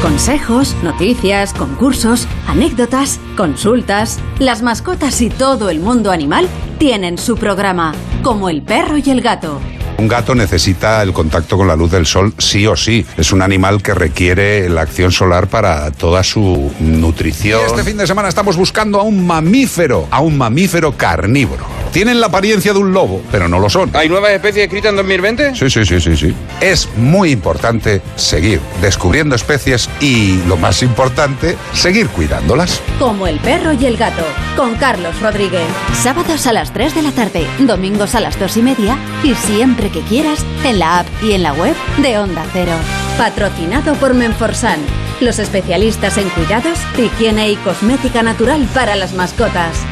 [0.00, 4.18] Consejos, noticias, concursos, anécdotas, consultas.
[4.38, 9.20] Las mascotas y todo el mundo animal tienen su programa, como el perro y el
[9.20, 9.60] gato
[9.98, 13.04] Un gato necesita el contacto con la luz del sol sí o sí.
[13.16, 17.60] Es un animal que requiere la acción solar para toda su nutrición.
[17.66, 21.77] este fin de semana estamos buscando a un mamífero, a un mamífero carnívoro.
[21.92, 23.90] Tienen la apariencia de un lobo, pero no lo son.
[23.94, 25.56] ¿Hay nuevas especies escritas en 2020?
[25.56, 26.34] Sí, sí, sí, sí, sí.
[26.60, 32.82] Es muy importante seguir descubriendo especies y, lo más importante, seguir cuidándolas.
[32.98, 34.24] Como el perro y el gato,
[34.56, 35.66] con Carlos Rodríguez.
[36.02, 39.90] Sábados a las 3 de la tarde, domingos a las 2 y media y siempre
[39.90, 42.72] que quieras en la app y en la web de Onda Cero.
[43.16, 44.78] Patrocinado por Menforsan,
[45.20, 49.84] los especialistas en cuidados, higiene y cosmética natural para las mascotas.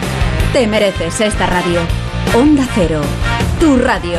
[0.53, 1.81] Te mereces esta radio.
[2.35, 3.01] Onda Cero,
[3.61, 4.19] tu radio.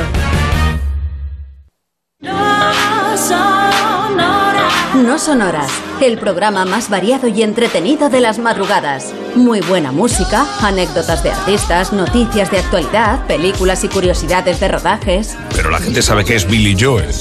[4.96, 9.14] No Sonoras, el programa más variado y entretenido de las madrugadas.
[9.38, 15.38] Muy buena música, anécdotas de artistas, noticias de actualidad, películas y curiosidades de rodajes.
[15.56, 17.12] Pero la gente sabe que es Billy Joel.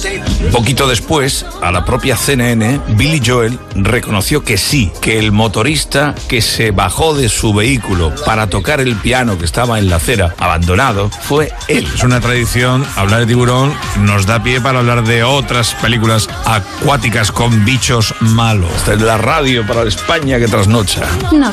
[0.47, 6.15] Un poquito después, a la propia CNN, Billy Joel reconoció que sí, que el motorista
[6.27, 10.35] que se bajó de su vehículo para tocar el piano que estaba en la acera
[10.39, 11.87] abandonado fue él.
[11.95, 17.31] Es una tradición, hablar de tiburón nos da pie para hablar de otras películas acuáticas
[17.31, 18.71] con bichos malos.
[18.75, 21.03] Esta es la radio para España que trasnocha.
[21.33, 21.53] No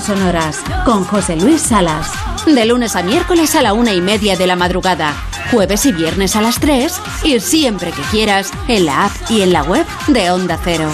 [0.86, 2.12] Con José Luis Salas.
[2.46, 5.14] De lunes a miércoles a la una y media de la madrugada.
[5.52, 9.54] Jueves y viernes a las 3 y siempre que quieras en la app y en
[9.54, 10.90] la web de Onda Cero.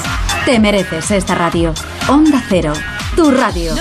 [0.45, 1.73] Te mereces esta radio.
[2.07, 2.73] Onda Cero,
[3.15, 3.73] tu radio.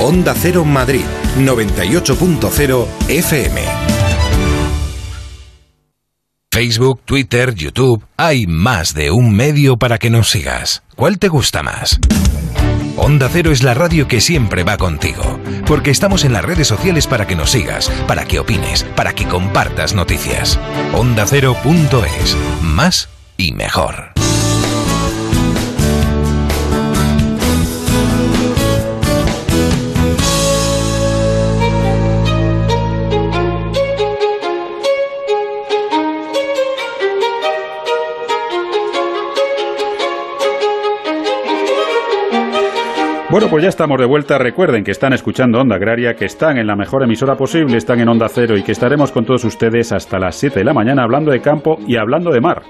[0.00, 1.04] Onda Cero Madrid,
[1.36, 3.99] 98.0 FM.
[6.60, 10.82] Facebook, Twitter, YouTube, hay más de un medio para que nos sigas.
[10.94, 11.98] ¿Cuál te gusta más?
[12.98, 17.06] Onda Cero es la radio que siempre va contigo, porque estamos en las redes sociales
[17.06, 20.60] para que nos sigas, para que opines, para que compartas noticias.
[20.92, 24.19] OndaCero.es, más y mejor.
[43.30, 44.38] Bueno, pues ya estamos de vuelta.
[44.38, 48.08] Recuerden que están escuchando Onda Agraria, que están en la mejor emisora posible, están en
[48.08, 51.30] Onda Cero y que estaremos con todos ustedes hasta las 7 de la mañana hablando
[51.30, 52.62] de campo y hablando de mar.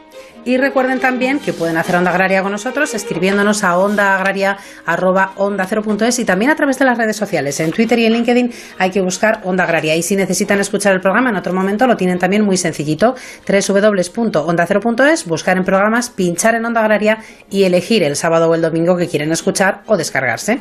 [0.44, 6.50] Y recuerden también que pueden hacer Onda Agraria con nosotros escribiéndonos a ondaagraria.onda0.es y también
[6.50, 7.60] a través de las redes sociales.
[7.60, 9.94] En Twitter y en LinkedIn hay que buscar Onda Agraria.
[9.96, 13.14] Y si necesitan escuchar el programa en otro momento, lo tienen también muy sencillito.
[13.46, 17.18] www.onda0.es, buscar en programas, pinchar en Onda Agraria
[17.50, 20.60] y elegir el sábado o el domingo que quieren escuchar o descargarse.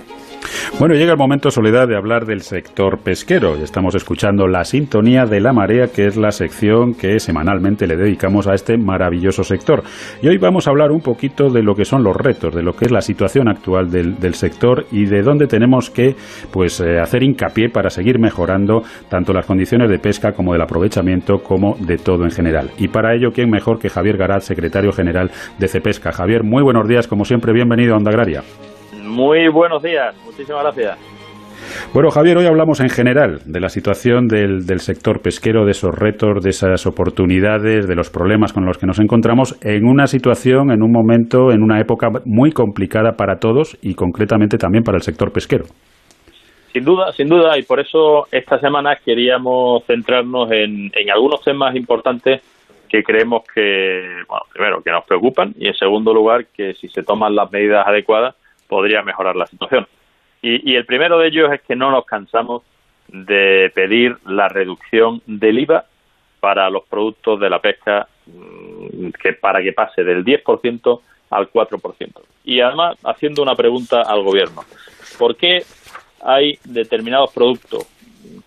[0.80, 3.56] Bueno, llega el momento, Soledad, de hablar del sector pesquero.
[3.56, 8.48] Estamos escuchando la sintonía de la marea, que es la sección que semanalmente le dedicamos
[8.48, 9.84] a este maravilloso sector.
[10.22, 12.78] Y hoy vamos a hablar un poquito de lo que son los retos, de lo
[12.78, 16.16] que es la situación actual del, sector y de dónde tenemos que
[16.52, 21.40] pues, eh, hacer hincapié para seguir mejorando tanto las condiciones de pesca como del aprovechamiento,
[21.40, 22.70] como de todo en general.
[22.78, 26.14] Y para ello, ¿quién mejor que Javier Garat, secretario general de Cepesca?
[26.14, 28.44] Javier, muy buenos días, como siempre, bienvenido a Onda Agraria.
[29.10, 30.98] Muy buenos días, muchísimas gracias.
[31.94, 35.94] Bueno, Javier, hoy hablamos en general de la situación del, del, sector pesquero, de esos
[35.98, 40.72] retos, de esas oportunidades, de los problemas con los que nos encontramos en una situación,
[40.72, 45.02] en un momento, en una época muy complicada para todos y concretamente también para el
[45.02, 45.66] sector pesquero.
[46.72, 51.76] Sin duda, sin duda, y por eso esta semana queríamos centrarnos en, en algunos temas
[51.76, 52.44] importantes
[52.88, 57.02] que creemos que, bueno, primero, que nos preocupan y en segundo lugar, que si se
[57.02, 58.36] toman las medidas adecuadas,
[58.70, 59.86] podría mejorar la situación.
[60.42, 62.64] Y, y, el primero de ellos es que no nos cansamos
[63.10, 65.84] de pedir la reducción del IVA
[66.40, 68.08] para los productos de la pesca
[69.22, 71.02] que para que pase del 10%
[71.32, 72.22] al 4%.
[72.46, 74.64] Y además haciendo una pregunta al gobierno.
[75.18, 75.64] ¿Por qué
[76.22, 77.86] hay determinados productos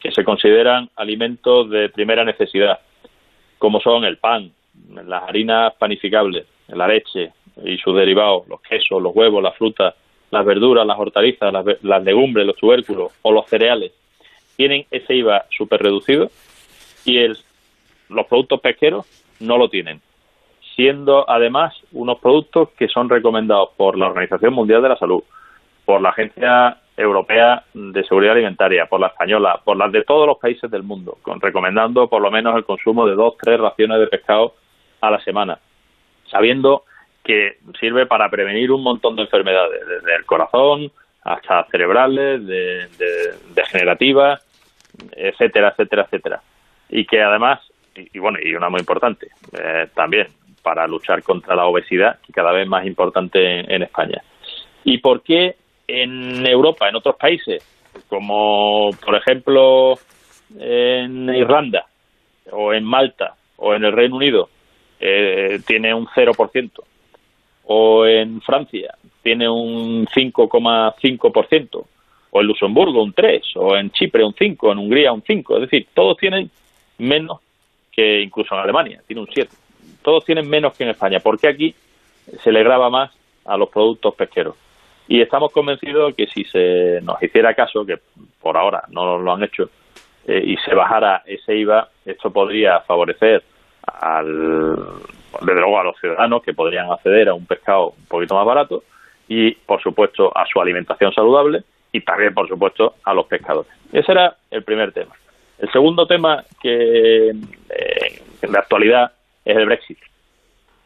[0.01, 2.81] que se consideran alimentos de primera necesidad,
[3.59, 4.51] como son el pan,
[4.91, 7.33] las harinas panificables, la leche
[7.65, 9.95] y sus derivados, los quesos, los huevos, las frutas,
[10.33, 13.93] las verduras, las hortalizas, las, legumbres, los tubérculos o los cereales
[14.57, 16.31] tienen ese IVA súper reducido
[17.05, 17.37] y el,
[18.09, 19.07] los productos pesqueros
[19.41, 20.01] no lo tienen,
[20.75, 25.23] siendo además unos productos que son recomendados por la Organización Mundial de la Salud,
[25.85, 30.39] por la Agencia Europea de Seguridad Alimentaria, por la española, por las de todos los
[30.39, 34.07] países del mundo, con, recomendando por lo menos el consumo de dos, tres raciones de
[34.07, 34.55] pescado
[35.03, 35.59] a la semana,
[36.31, 36.85] sabiendo
[37.25, 40.91] que sirve para prevenir un montón de enfermedades, desde el corazón
[41.23, 44.45] hasta cerebrales, de, de, degenerativas,
[45.13, 46.43] etcétera, etcétera, etcétera.
[46.89, 47.61] Y que además,
[47.95, 50.27] y, bueno, y una muy importante, eh, también
[50.63, 54.23] para luchar contra la obesidad, que cada vez más importante en, España.
[54.85, 55.57] ¿Y por qué
[55.87, 57.65] en Europa, en otros países,
[58.09, 59.95] como por ejemplo
[60.59, 61.87] en Irlanda
[62.51, 64.49] o en Malta o en el Reino Unido,
[65.01, 66.85] eh, tiene un 0%,
[67.65, 71.85] o en Francia tiene un 5,5%,
[72.31, 75.61] o en Luxemburgo un 3, o en Chipre un 5, en Hungría un 5, es
[75.63, 76.51] decir, todos tienen
[76.99, 77.41] menos
[77.93, 79.51] que incluso en Alemania, tiene un 7.
[80.03, 81.75] Todos tienen menos que en España, porque aquí
[82.43, 83.13] se le graba más
[83.45, 84.57] a los productos pesqueros.
[85.07, 87.99] Y estamos convencidos que si se nos hiciera caso, que
[88.41, 89.69] por ahora no lo han hecho,
[90.27, 93.43] eh, y se bajara ese IVA, esto podría favorecer
[93.83, 94.77] al,
[95.41, 98.83] desde luego a los ciudadanos que podrían acceder a un pescado un poquito más barato
[99.29, 101.63] y, por supuesto, a su alimentación saludable
[101.93, 103.71] y también, por supuesto, a los pescadores.
[103.93, 105.15] Ese era el primer tema.
[105.59, 109.13] El segundo tema que eh, en la actualidad
[109.45, 109.99] es el Brexit.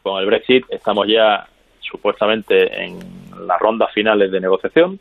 [0.03, 1.47] Con el Brexit estamos ya
[1.79, 2.99] supuestamente en
[3.47, 4.99] las rondas finales de negociación.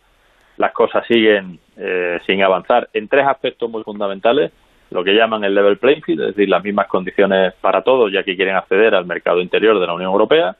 [0.56, 4.52] Las cosas siguen eh, sin avanzar en tres aspectos muy fundamentales.
[4.90, 8.22] Lo que llaman el level playing field, es decir, las mismas condiciones para todos, ya
[8.22, 10.56] que quieren acceder al mercado interior de la Unión Europea.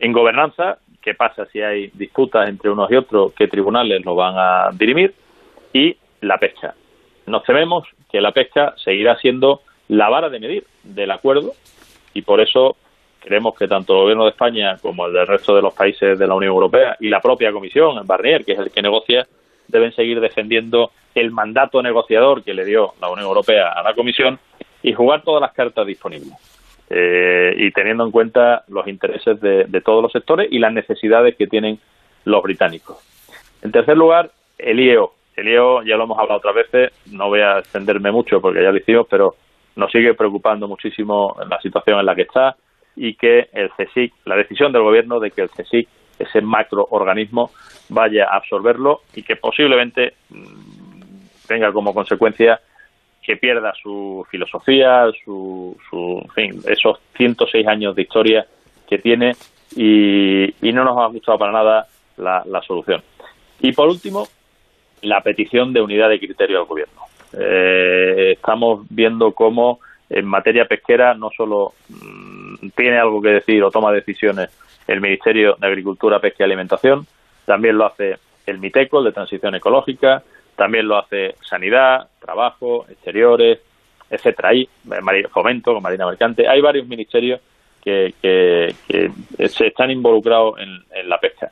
[0.00, 4.34] En gobernanza, qué pasa si hay disputas entre unos y otros, qué tribunales lo van
[4.36, 5.14] a dirimir.
[5.72, 6.74] Y la pesca.
[7.26, 11.52] Nos tememos que la pesca seguirá siendo la vara de medir del acuerdo
[12.14, 12.76] y por eso
[13.20, 16.26] creemos que tanto el gobierno de España como el del resto de los países de
[16.26, 19.26] la Unión Europea y la propia Comisión, el Barnier, que es el que negocia,
[19.72, 24.38] deben seguir defendiendo el mandato negociador que le dio la Unión Europea a la Comisión
[24.82, 26.32] y jugar todas las cartas disponibles.
[26.90, 31.36] Eh, y teniendo en cuenta los intereses de, de todos los sectores y las necesidades
[31.36, 31.78] que tienen
[32.24, 32.98] los británicos.
[33.62, 35.14] En tercer lugar, el IEO.
[35.34, 38.70] El IEO ya lo hemos hablado otras veces, no voy a extenderme mucho porque ya
[38.70, 39.34] lo hicimos, pero
[39.76, 42.56] nos sigue preocupando muchísimo la situación en la que está
[42.94, 45.88] y que el CSIC, la decisión del gobierno de que el CSIC,
[46.22, 47.50] ese macroorganismo,
[47.88, 52.60] vaya a absorberlo y que posiblemente mm, tenga como consecuencia
[53.22, 58.46] que pierda su filosofía, su, su fin, esos 106 años de historia
[58.88, 59.36] que tiene
[59.76, 63.02] y, no nos ha gustado para nada la, la, solución.
[63.60, 64.26] Y por último,
[65.02, 67.02] la petición de unidad de criterio al gobierno.
[67.38, 73.70] Eh, estamos viendo cómo en materia pesquera no solo mm, tiene algo que decir o
[73.70, 74.50] toma decisiones
[74.86, 77.06] el Ministerio de Agricultura, Pesca y Alimentación,
[77.44, 80.22] también lo hace el MITECO, el de Transición Ecológica,
[80.56, 83.60] también lo hace Sanidad, Trabajo, Exteriores,
[84.10, 84.50] etcétera.
[84.50, 84.68] Hay
[85.30, 87.40] Fomento, con Marina Mercante, hay varios ministerios
[87.82, 88.74] que, que,
[89.48, 91.50] se están involucrados en la pesca.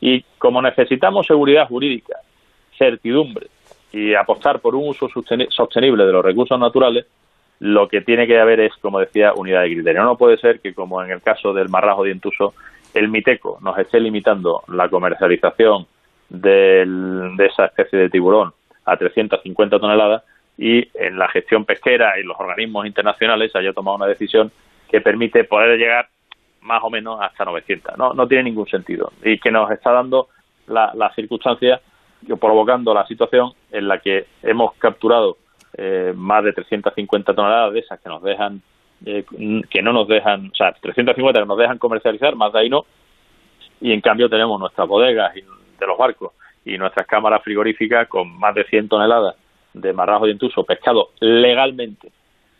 [0.00, 2.18] Y como necesitamos seguridad jurídica,
[2.76, 3.48] certidumbre
[3.92, 7.06] y apostar por un uso sostenible de los recursos naturales,
[7.60, 10.04] lo que tiene que haber es, como decía, unidad de criterio.
[10.04, 12.54] No puede ser que, como en el caso del marrajo dientuso,
[12.94, 15.86] el miteco nos esté limitando la comercialización
[16.28, 16.82] de
[17.38, 18.52] esa especie de tiburón
[18.84, 20.22] a 350 toneladas
[20.56, 24.50] y en la gestión pesquera y los organismos internacionales haya tomado una decisión
[24.90, 26.08] que permite poder llegar
[26.62, 27.96] más o menos hasta 900.
[27.96, 30.28] No, no tiene ningún sentido y que nos está dando
[30.66, 31.80] la, la circunstancia
[32.40, 35.36] provocando la situación en la que hemos capturado
[35.80, 38.60] eh, más de 350 toneladas de esas que nos dejan
[39.06, 39.24] eh,
[39.70, 42.84] que no nos dejan, o sea, 350 que nos dejan comercializar, más de ahí no,
[43.80, 46.32] y en cambio tenemos nuestras bodegas de los barcos
[46.64, 49.36] y nuestras cámaras frigoríficas con más de 100 toneladas
[49.72, 52.10] de marrajo de intuso pescado legalmente,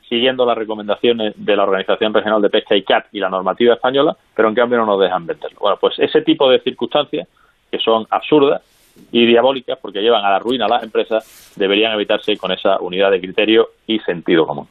[0.09, 4.49] siguiendo las recomendaciones de la Organización Regional de Pesca ICAT y la normativa española, pero
[4.49, 5.59] en cambio no nos dejan venderlo.
[5.59, 7.27] Bueno, pues ese tipo de circunstancias
[7.69, 8.63] que son absurdas
[9.11, 13.11] y diabólicas porque llevan a la ruina a las empresas deberían evitarse con esa unidad
[13.11, 14.69] de criterio y sentido común.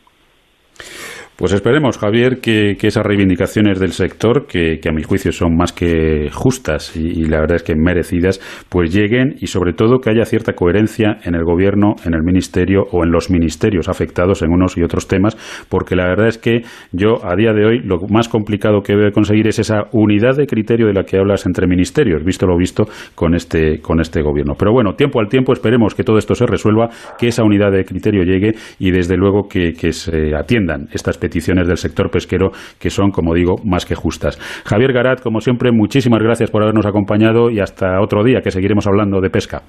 [1.37, 6.31] Pues esperemos, Javier, que, esas reivindicaciones del sector, que, a mi juicio son más que
[6.33, 10.53] justas y, la verdad es que merecidas, pues lleguen y sobre todo que haya cierta
[10.53, 14.81] coherencia en el gobierno, en el ministerio o en los ministerios afectados en unos y
[14.81, 15.37] otros temas,
[15.69, 16.61] porque la verdad es que
[16.91, 20.47] yo a día de hoy lo más complicado que debe conseguir es esa unidad de
[20.47, 24.55] criterio de la que hablas entre ministerios, visto lo visto con este, con este gobierno.
[24.57, 27.85] Pero bueno, tiempo al tiempo esperemos que todo esto se resuelva, que esa unidad de
[27.85, 31.26] criterio llegue y desde luego que, que se atiendan estas peticiones
[31.67, 34.37] del sector pesquero que son, como digo, más que justas.
[34.65, 38.87] Javier Garat, como siempre, muchísimas gracias por habernos acompañado y hasta otro día que seguiremos
[38.87, 39.61] hablando de pesca.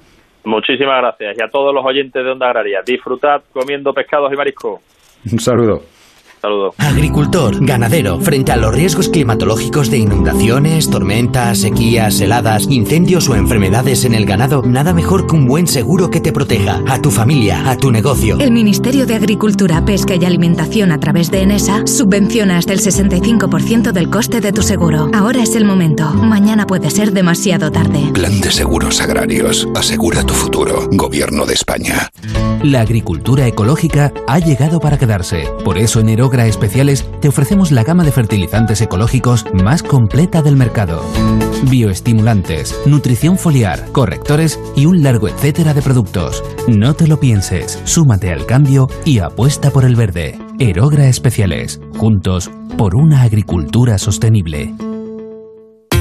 [0.45, 2.79] Muchísimas gracias y a todos los oyentes de Onda Agraria.
[2.85, 4.79] Disfrutad comiendo pescados y marisco.
[5.31, 5.98] Un saludo.
[6.41, 6.75] Saludos.
[6.77, 14.05] Agricultor, ganadero, frente a los riesgos climatológicos de inundaciones, tormentas, sequías, heladas, incendios o enfermedades
[14.05, 17.69] en el ganado, nada mejor que un buen seguro que te proteja a tu familia,
[17.69, 18.37] a tu negocio.
[18.39, 23.91] El Ministerio de Agricultura, Pesca y Alimentación a través de ENESA subvenciona hasta el 65%
[23.91, 25.09] del coste de tu seguro.
[25.13, 26.09] Ahora es el momento.
[26.13, 28.11] Mañana puede ser demasiado tarde.
[28.13, 29.67] Plan de seguros agrarios.
[29.75, 30.87] Asegura tu futuro.
[30.91, 32.09] Gobierno de España.
[32.63, 35.47] La agricultura ecológica ha llegado para quedarse.
[35.63, 40.57] Por eso en Erogra Especiales te ofrecemos la gama de fertilizantes ecológicos más completa del
[40.57, 41.01] mercado.
[41.69, 46.43] Bioestimulantes, nutrición foliar, correctores y un largo etcétera de productos.
[46.67, 50.37] No te lo pienses, súmate al cambio y apuesta por el verde.
[50.59, 54.73] Erogra Especiales, juntos por una agricultura sostenible.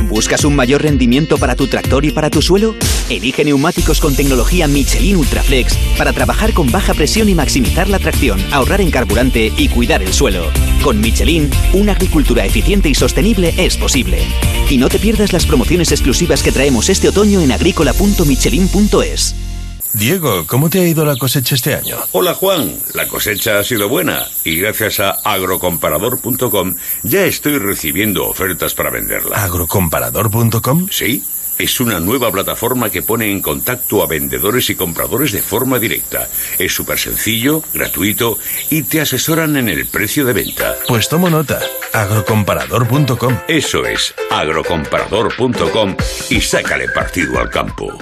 [0.09, 2.74] ¿Buscas un mayor rendimiento para tu tractor y para tu suelo?
[3.11, 8.40] Elige neumáticos con tecnología Michelin Ultraflex para trabajar con baja presión y maximizar la tracción,
[8.50, 10.46] ahorrar en carburante y cuidar el suelo.
[10.82, 14.22] Con Michelin, una agricultura eficiente y sostenible es posible.
[14.70, 19.47] Y no te pierdas las promociones exclusivas que traemos este otoño en agrícola.michelin.es.
[19.93, 21.97] Diego, ¿cómo te ha ido la cosecha este año?
[22.12, 28.74] Hola Juan, la cosecha ha sido buena y gracias a agrocomparador.com ya estoy recibiendo ofertas
[28.74, 29.43] para venderla.
[29.45, 30.89] ¿Agrocomparador.com?
[30.91, 31.24] Sí,
[31.59, 36.28] es una nueva plataforma que pone en contacto a vendedores y compradores de forma directa.
[36.59, 38.39] Es súper sencillo, gratuito
[38.70, 40.76] y te asesoran en el precio de venta.
[40.86, 41.61] Pues tomo nota,
[41.93, 43.39] agrocomparador.com.
[43.49, 45.97] Eso es, agrocomparador.com
[46.30, 47.99] y sácale partido al campo.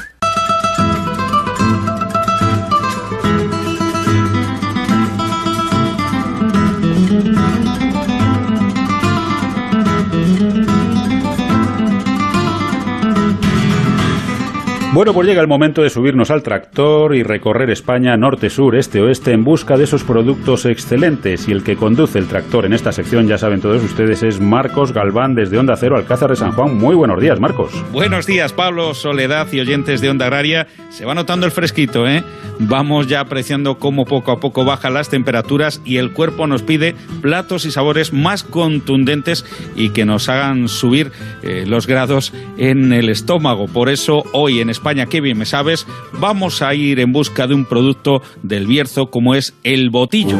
[14.96, 19.02] Bueno, pues llega el momento de subirnos al tractor y recorrer España norte, sur, este,
[19.02, 21.48] oeste en busca de esos productos excelentes.
[21.48, 24.92] Y el que conduce el tractor en esta sección, ya saben todos ustedes, es Marcos
[24.92, 26.78] Galván desde Onda Cero, Alcázar de San Juan.
[26.78, 27.72] Muy buenos días, Marcos.
[27.92, 30.66] Buenos días, Pablo, Soledad y oyentes de Onda Agraria.
[30.88, 32.24] Se va notando el fresquito, ¿eh?
[32.58, 36.94] Vamos ya apreciando cómo poco a poco bajan las temperaturas y el cuerpo nos pide
[37.20, 39.44] platos y sabores más contundentes
[39.76, 43.66] y que nos hagan subir eh, los grados en el estómago.
[43.66, 47.54] Por eso hoy en España, qué bien me sabes, vamos a ir en busca de
[47.54, 50.38] un producto del Bierzo como es el botillo.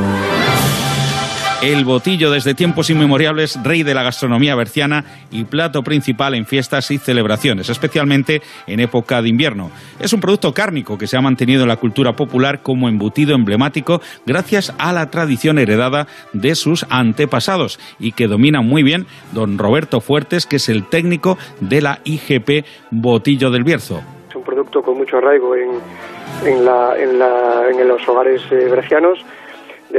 [1.62, 6.92] El botillo desde tiempos inmemoriales, rey de la gastronomía berciana y plato principal en fiestas
[6.92, 9.72] y celebraciones, especialmente en época de invierno.
[9.98, 14.00] Es un producto cárnico que se ha mantenido en la cultura popular como embutido emblemático
[14.26, 20.00] gracias a la tradición heredada de sus antepasados y que domina muy bien don Roberto
[20.00, 24.15] Fuertes, que es el técnico de la IGP Botillo del Bierzo.
[24.36, 25.70] Un producto con mucho arraigo en,
[26.44, 29.18] en, la, en, la, en los hogares eh, bercianos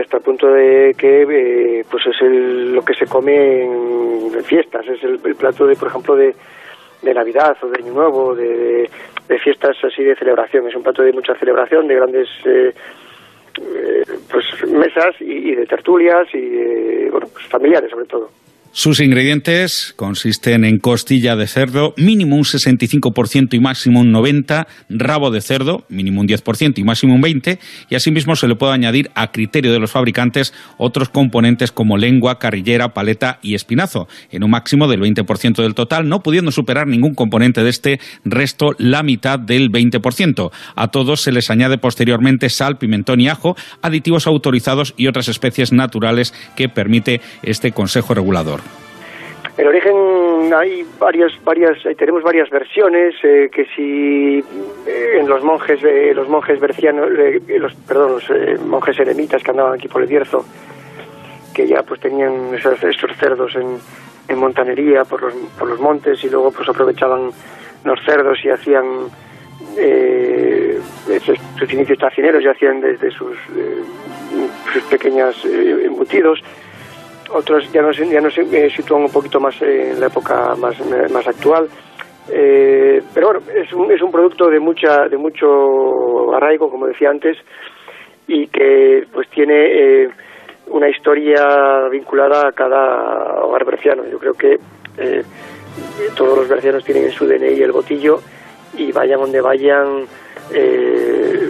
[0.02, 4.88] hasta el punto de que eh, pues es el, lo que se come en, fiestas,
[4.88, 6.36] es el, el, plato de, por ejemplo, de,
[7.02, 8.90] de Navidad o de Año Nuevo, de,
[9.28, 12.74] de, fiestas así de celebración, es un plato de mucha celebración, de grandes eh,
[13.60, 18.30] eh, pues mesas y, y, de tertulias y bueno, pues familiares sobre todo.
[18.80, 25.32] Sus ingredientes consisten en costilla de cerdo, mínimo un 65% y máximo un 90%, rabo
[25.32, 27.58] de cerdo, mínimo un 10% y máximo un 20%,
[27.90, 32.38] y asimismo se le puede añadir a criterio de los fabricantes otros componentes como lengua,
[32.38, 37.16] carrillera, paleta y espinazo, en un máximo del 20% del total, no pudiendo superar ningún
[37.16, 40.52] componente de este resto la mitad del 20%.
[40.76, 45.74] A todos se les añade posteriormente sal, pimentón y ajo, aditivos autorizados y otras especies
[45.74, 48.67] naturales que permite este Consejo Regulador.
[49.58, 54.44] El origen hay varias, varias, tenemos varias versiones eh, que si
[54.86, 57.10] eh, en los monjes, eh, los monjes bercianos,
[57.48, 60.46] los, perdón, los monjes eremitas que andaban aquí por el Bierzo,
[61.56, 62.80] que ya pues tenían esos,
[63.18, 67.32] cerdos en, montanería por los, por los montes y luego pues aprovechaban
[67.84, 68.86] los cerdos y hacían
[71.26, 73.38] sus, sus inicios tacineros y hacían desde sus,
[74.72, 76.44] sus pequeños embutidos
[77.32, 80.76] otros ya nos, ya nos eh, sitúan un poquito más en la época más,
[81.12, 81.68] más actual.
[82.30, 87.10] Eh, pero bueno, es un, es un producto de mucha de mucho arraigo, como decía
[87.10, 87.38] antes,
[88.28, 90.10] y que pues tiene eh,
[90.68, 94.04] una historia vinculada a cada hogar berciano.
[94.10, 94.58] Yo creo que
[94.98, 95.24] eh,
[96.16, 98.20] todos los bercianos tienen en su DNI el botillo
[98.78, 100.06] y vayan donde vayan,
[100.54, 101.50] eh,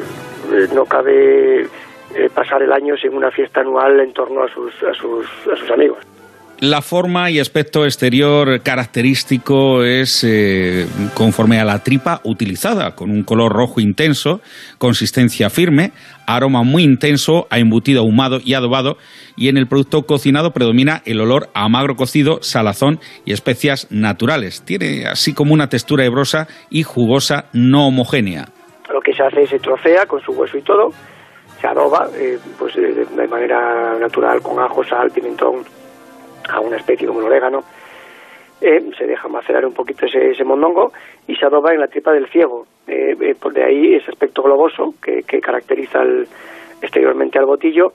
[0.74, 1.68] no cabe
[2.16, 5.56] eh, pasar el año sin una fiesta anual en torno a sus, a sus, a
[5.56, 6.00] sus amigos.
[6.60, 13.22] La forma y aspecto exterior característico es eh, conforme a la tripa utilizada, con un
[13.22, 14.42] color rojo intenso,
[14.80, 15.92] consistencia firme,
[16.26, 18.98] aroma muy intenso a embutido ahumado y adobado,
[19.36, 24.64] y en el producto cocinado predomina el olor a magro cocido, salazón y especias naturales.
[24.66, 28.46] Tiene así como una textura hebrosa y jugosa no homogénea.
[28.92, 30.90] Lo que se hace es se trocea con su hueso y todo,
[31.60, 35.64] se adoba eh, pues de manera natural con ajo, sal, pimentón,
[36.50, 37.64] a una especie como el orégano,
[38.60, 40.92] eh, se deja macerar un poquito ese, ese, mondongo
[41.28, 42.66] y se adoba en la tripa del ciego.
[42.88, 46.00] Eh, eh, por de ahí ese aspecto globoso que, caracteriza
[46.82, 47.92] exteriormente al botillo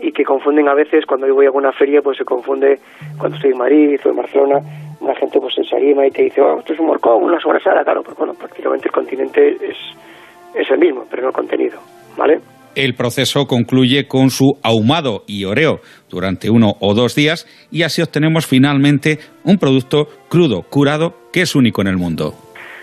[0.00, 2.80] y que confunden a veces cuando yo voy a alguna feria, pues se confunde
[3.18, 4.60] cuando estoy en Madrid o en Barcelona,
[5.00, 7.84] una gente pues se anima y te dice, oh, esto es un morcón, una sobrasada,
[7.84, 9.76] claro, pues bueno, prácticamente el continente es,
[10.54, 11.78] es el mismo, pero no el contenido,
[12.16, 12.40] ¿vale?
[12.74, 15.78] El proceso concluye con su ahumado y oreo
[16.10, 21.54] durante uno o dos días y así obtenemos finalmente un producto crudo, curado, que es
[21.54, 22.34] único en el mundo.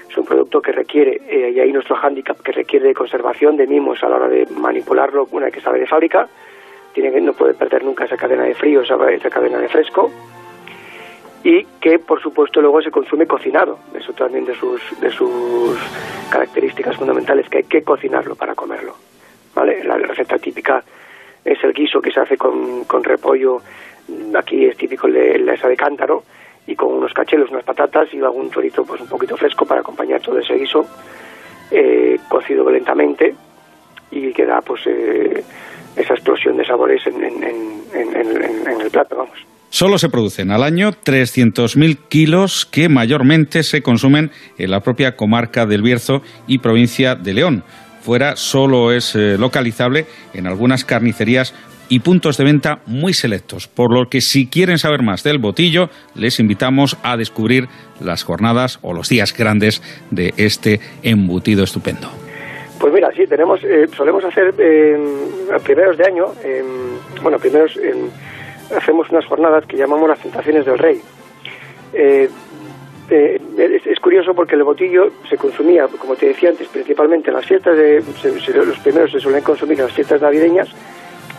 [0.09, 3.67] Es un producto que requiere, eh, y ahí nuestro hándicap, que requiere de conservación de
[3.67, 6.25] mimos a la hora de manipularlo una vez que sale de fábrica.
[6.93, 10.09] Tiene que, no puede perder nunca esa cadena de frío, esa, esa cadena de fresco.
[11.43, 13.79] Y que, por supuesto, luego se consume cocinado.
[13.93, 15.77] Eso también de sus, de sus
[16.29, 19.10] características fundamentales, que hay que cocinarlo para comerlo.
[19.55, 20.83] La receta típica
[21.43, 23.57] es el guiso que se hace con, con repollo,
[24.35, 26.23] aquí es típico la esa de cántaro,
[26.67, 30.21] y con unos cachelos, unas patatas y algún chorito pues un poquito fresco para acompañar
[30.21, 30.85] todo ese guiso,
[31.71, 33.33] eh, cocido lentamente
[34.11, 35.43] y queda pues eh,
[35.95, 39.37] esa explosión de sabores en, en, el plato, vamos.
[39.69, 45.65] Solo se producen al año 300.000 kilos que mayormente se consumen en la propia comarca
[45.65, 47.63] del Bierzo y provincia de León
[48.01, 51.53] fuera solo es eh, localizable en algunas carnicerías
[51.89, 55.89] y puntos de venta muy selectos, por lo que si quieren saber más del botillo,
[56.15, 57.67] les invitamos a descubrir
[57.99, 62.09] las jornadas o los días grandes de este embutido estupendo.
[62.79, 64.97] Pues mira, sí, tenemos, eh, solemos hacer eh,
[65.53, 66.25] a primeros de año,
[67.21, 67.77] bueno, primeros
[68.75, 71.01] hacemos unas jornadas que llamamos las tentaciones del rey.
[73.09, 73.41] Eh,
[73.85, 77.75] es, curioso porque el botillo se consumía, como te decía antes, principalmente en las fiestas
[77.75, 78.01] de,
[78.65, 80.69] los primeros se suelen consumir en las fiestas navideñas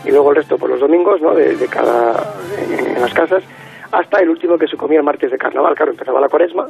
[0.05, 1.33] y luego el resto por los domingos, ¿no?
[1.33, 3.43] De, cada en, las casas,
[3.91, 6.69] hasta el último que se comía el martes de carnaval, claro, empezaba la cuaresma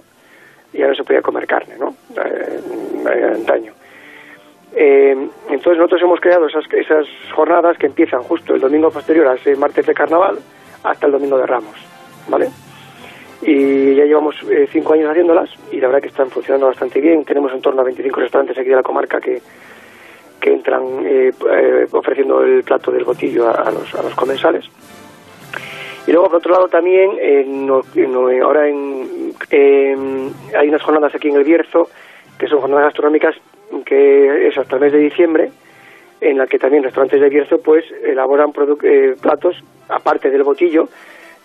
[0.72, 1.96] y ya no se podía comer carne, ¿no?
[2.16, 3.74] Eh, antaño.
[4.76, 9.36] Eh, entonces nosotros hemos creado esas, esas jornadas que empiezan justo el domingo posterior a
[9.36, 10.40] ese martes de carnaval
[10.84, 11.76] hasta el domingo de Ramos,
[12.28, 12.50] ¿vale?
[13.46, 17.26] Y ya llevamos eh, cinco años haciéndolas y la verdad que están funcionando bastante bien.
[17.26, 19.42] Tenemos en torno a 25 restaurantes aquí de la comarca que,
[20.40, 24.66] que entran eh, eh, ofreciendo el plato del botillo a, los, a los comensales.
[26.06, 27.12] Y luego, por otro lado, también,
[28.44, 31.90] ahora en, hay unas jornadas aquí en el Bierzo,
[32.38, 33.36] que son jornadas gastronómicas,
[33.86, 35.50] que es hasta el mes de diciembre,
[36.20, 38.52] en la que también restaurantes de Bierzo pues elaboran
[39.22, 40.90] platos, aparte del botillo,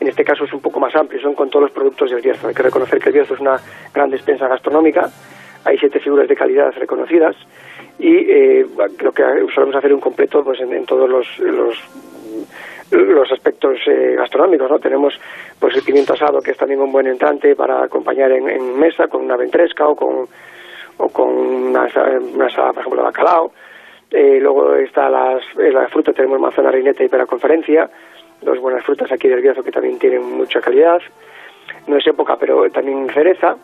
[0.00, 2.48] en este caso es un poco más amplio, son con todos los productos del Bierzo.
[2.48, 3.56] Hay que reconocer que el Bierzo es una
[3.92, 5.10] gran despensa gastronómica,
[5.64, 7.36] hay siete figuras de calidad reconocidas
[7.98, 8.66] y eh,
[9.00, 9.22] lo que
[9.54, 11.26] solemos hacer un completo pues en, todos los,
[12.90, 14.78] los, aspectos eh, gastronómicos, ¿no?
[14.78, 15.18] Tenemos
[15.58, 19.22] pues el pimiento asado, que es también un buen entrante para acompañar en, mesa con
[19.22, 20.28] una ventresca o con,
[20.98, 21.88] o con una,
[22.34, 23.52] una por ejemplo, de bacalao.
[24.10, 27.90] Eh, luego está las, la fruta, tenemos manzana reineta y conferencia
[28.42, 31.00] dos buenas frutas aquí del Bierzo que también tienen mucha calidad.
[31.86, 33.56] No es época, pero también cereza.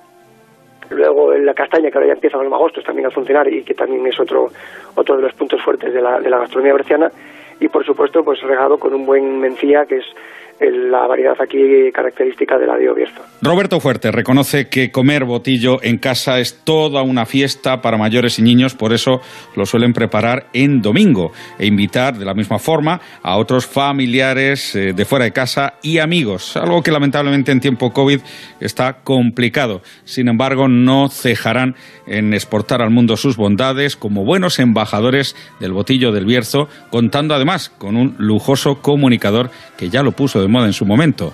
[0.91, 4.07] Luego la castaña, que ahora ya empieza en agosto también a funcionar y que también
[4.07, 4.49] es otro,
[4.95, 7.11] otro de los puntos fuertes de la, de la gastronomía berciana.
[7.61, 10.05] Y por supuesto, pues regado con un buen mencía, que es
[10.61, 13.23] la variedad aquí característica de la de.
[13.43, 18.43] Roberto Fuerte reconoce que comer botillo en casa es toda una fiesta para mayores y
[18.43, 19.21] niños, por eso
[19.57, 24.93] lo suelen preparar en domingo e invitar de la misma forma a otros familiares eh,
[24.93, 28.21] de fuera de casa y amigos, algo que lamentablemente en tiempo COVID
[28.61, 29.83] está complicado.
[30.05, 31.75] Sin embargo, no cejarán
[32.07, 37.71] en exportar al mundo sus bondades como buenos embajadores del botillo del Bierzo, contando además
[37.71, 41.33] con un lujoso comunicador que ya lo puso de moda en su momento.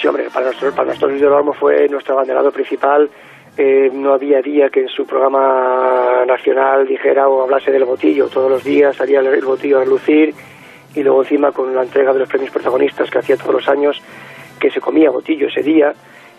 [0.00, 3.10] Sí, hombre, para nosotros, para nosotros fue nuestro abanderado principal.
[3.56, 8.28] Eh, no había día que en su programa nacional dijera o hablase del botillo.
[8.28, 10.34] Todos los días salía el botillo a lucir
[10.94, 14.02] y luego encima con la entrega de los premios protagonistas que hacía todos los años
[14.60, 15.94] que se comía botillo ese día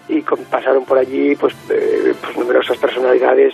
[0.09, 3.53] y pasaron por allí pues, eh, pues numerosas personalidades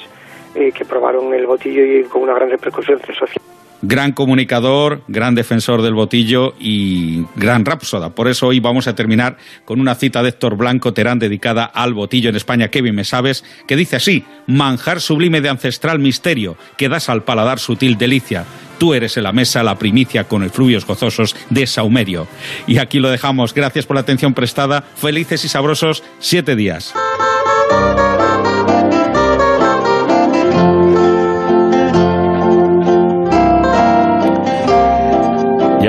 [0.56, 3.42] eh, que probaron el botillo y con una gran repercusión social
[3.84, 8.16] gran comunicador, gran defensor del botillo y gran rapsoda.
[8.16, 11.94] Por eso hoy vamos a terminar con una cita de Héctor Blanco Terán dedicada al
[11.94, 16.90] botillo en España, Kevin me sabes, que dice así, manjar sublime de ancestral misterio, que
[16.90, 18.46] das al paladar sutil delicia.
[18.80, 22.28] Tú eres en la mesa la primicia con efluvios gozosos de Saumerio.
[22.68, 23.54] Y aquí lo dejamos.
[23.54, 24.82] Gracias por la atención prestada.
[24.82, 26.94] Felices y sabrosos siete días.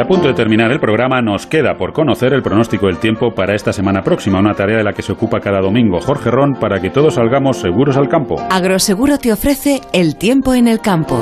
[0.05, 3.55] A punto de terminar el programa, nos queda por conocer el pronóstico del tiempo para
[3.55, 6.79] esta semana próxima, una tarea de la que se ocupa cada domingo Jorge Ron para
[6.79, 8.37] que todos salgamos seguros al campo.
[8.51, 11.15] Agroseguro te ofrece el tiempo en el campo.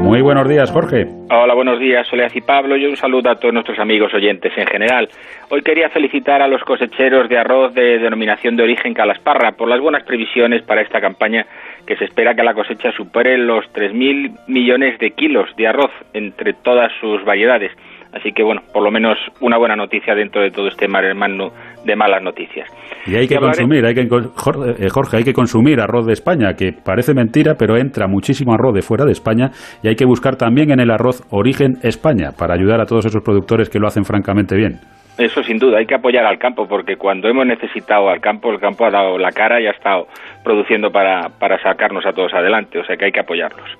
[0.00, 1.06] Muy buenos días, Jorge.
[1.30, 4.66] Hola, buenos días, Soledad y Pablo, y un saludo a todos nuestros amigos oyentes en
[4.66, 5.08] general.
[5.50, 9.80] Hoy quería felicitar a los cosecheros de arroz de denominación de origen Calasparra por las
[9.80, 11.46] buenas previsiones para esta campaña
[11.86, 16.54] que se espera que la cosecha supere los 3.000 millones de kilos de arroz entre
[16.54, 17.70] todas sus variedades.
[18.16, 21.50] Así que, bueno, por lo menos una buena noticia dentro de todo este mar hermano
[21.84, 22.66] de malas noticias.
[23.06, 26.72] Y hay que consumir, hay que, eh, Jorge, hay que consumir arroz de España, que
[26.72, 29.50] parece mentira, pero entra muchísimo arroz de fuera de España
[29.82, 33.22] y hay que buscar también en el arroz origen España para ayudar a todos esos
[33.22, 34.80] productores que lo hacen francamente bien.
[35.18, 38.58] Eso sin duda, hay que apoyar al campo, porque cuando hemos necesitado al campo, el
[38.58, 40.08] campo ha dado la cara y ha estado
[40.42, 43.70] produciendo para, para sacarnos a todos adelante, o sea que hay que apoyarlos.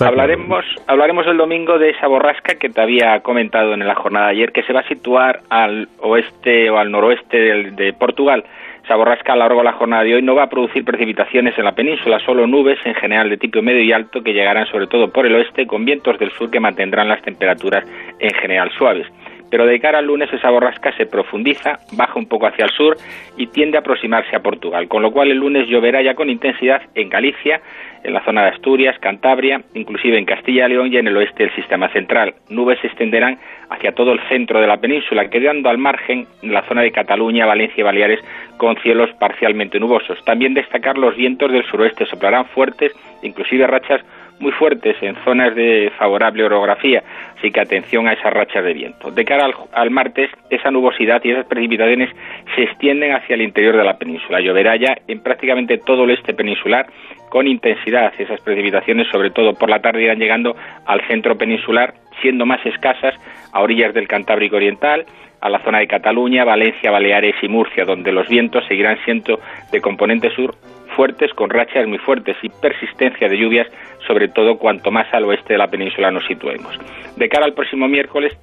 [0.00, 4.32] Hablaremos, hablaremos el domingo de esa borrasca que te había comentado en la jornada de
[4.32, 8.44] ayer, que se va a situar al oeste o al noroeste de, de Portugal.
[8.84, 11.56] Esa borrasca a lo largo de la jornada de hoy no va a producir precipitaciones
[11.56, 14.88] en la península, solo nubes en general de tipo medio y alto que llegarán sobre
[14.88, 17.84] todo por el oeste con vientos del sur que mantendrán las temperaturas
[18.18, 19.06] en general suaves
[19.52, 22.96] pero de cara al lunes esa borrasca se profundiza, baja un poco hacia el sur
[23.36, 26.80] y tiende a aproximarse a Portugal, con lo cual el lunes lloverá ya con intensidad
[26.94, 27.60] en Galicia,
[28.02, 31.42] en la zona de Asturias, Cantabria, inclusive en Castilla y León y en el oeste
[31.42, 32.34] del sistema central.
[32.48, 33.36] Nubes se extenderán
[33.68, 37.44] hacia todo el centro de la península, quedando al margen en la zona de Cataluña,
[37.44, 38.20] Valencia y Baleares
[38.56, 40.24] con cielos parcialmente nubosos.
[40.24, 42.92] También destacar los vientos del suroeste soplarán fuertes,
[43.22, 44.00] inclusive rachas
[44.42, 47.02] muy fuertes en zonas de favorable orografía,
[47.38, 49.10] así que atención a esas rachas de viento.
[49.12, 52.10] De cara al, martes, esa nubosidad y esas precipitaciones
[52.56, 54.40] se extienden hacia el interior de la península.
[54.40, 56.86] Lloverá ya en prácticamente todo el este peninsular
[57.30, 58.12] con intensidad.
[58.18, 63.14] Esas precipitaciones, sobre todo por la tarde, irán llegando al centro peninsular, siendo más escasas
[63.52, 65.06] a orillas del Cantábrico Oriental,
[65.40, 69.40] a la zona de Cataluña, Valencia, Baleares y Murcia, donde los vientos seguirán siendo
[69.70, 70.54] de componente sur
[70.92, 73.66] fuertes con rachas muy fuertes y persistencia de lluvias,
[74.12, 76.78] sobre todo cuanto más al oeste de la península nos situemos.
[77.16, 78.36] De cara al próximo miércoles,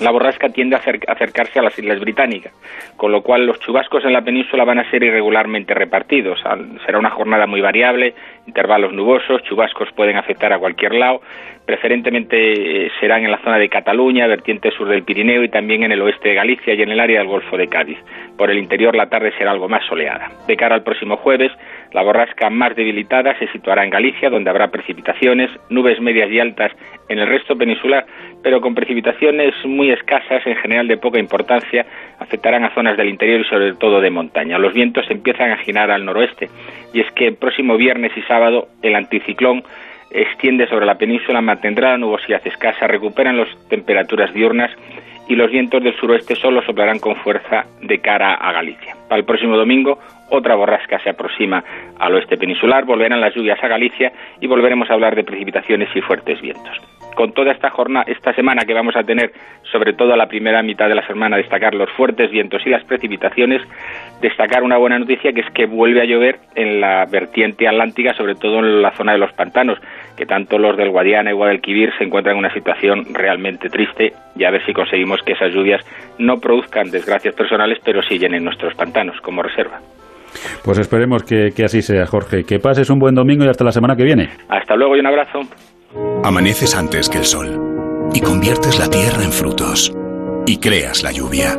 [0.00, 2.52] la borrasca tiende a acercarse a las Islas Británicas,
[2.96, 6.40] con lo cual los chubascos en la península van a ser irregularmente repartidos.
[6.86, 8.14] Será una jornada muy variable,
[8.46, 11.20] intervalos nubosos, chubascos pueden afectar a cualquier lado,
[11.66, 15.90] preferentemente eh, serán en la zona de Cataluña, vertiente sur del Pirineo y también en
[15.90, 17.98] el oeste de Galicia y en el área del Golfo de Cádiz.
[18.36, 20.30] Por el interior la tarde será algo más soleada.
[20.46, 21.52] De cara al próximo jueves,
[21.92, 26.72] la borrasca más debilitada se situará en Galicia, donde habrá precipitaciones, nubes medias y altas
[27.08, 28.06] en el resto peninsular,
[28.42, 31.84] pero con precipitaciones muy escasas, en general de poca importancia,
[32.18, 34.58] afectarán a zonas del interior y sobre todo de montaña.
[34.58, 36.48] Los vientos empiezan a girar al noroeste
[36.92, 39.62] y es que el próximo viernes y sábado el anticiclón
[40.10, 44.70] extiende sobre la península, mantendrá la nubosidad escasa, recuperan las temperaturas diurnas
[45.32, 48.94] y los vientos del suroeste solo soplarán con fuerza de cara a Galicia.
[49.08, 51.64] Para el próximo domingo, otra borrasca se aproxima
[51.98, 56.02] al oeste peninsular, volverán las lluvias a Galicia y volveremos a hablar de precipitaciones y
[56.02, 56.78] fuertes vientos
[57.14, 59.32] con toda esta jornada, esta semana que vamos a tener,
[59.70, 62.84] sobre todo a la primera mitad de la semana, destacar los fuertes vientos y las
[62.84, 63.60] precipitaciones,
[64.20, 68.34] destacar una buena noticia que es que vuelve a llover en la vertiente atlántica, sobre
[68.34, 69.78] todo en la zona de los pantanos,
[70.16, 74.44] que tanto los del Guadiana y Guadalquivir se encuentran en una situación realmente triste y
[74.44, 75.84] a ver si conseguimos que esas lluvias
[76.18, 79.80] no produzcan desgracias personales, pero sí llenen nuestros pantanos como reserva.
[80.64, 82.44] Pues esperemos que, que así sea, Jorge.
[82.44, 84.30] Que pases un buen domingo y hasta la semana que viene.
[84.48, 85.40] Hasta luego y un abrazo.
[86.24, 89.94] Amaneces antes que el sol y conviertes la tierra en frutos
[90.46, 91.58] y creas la lluvia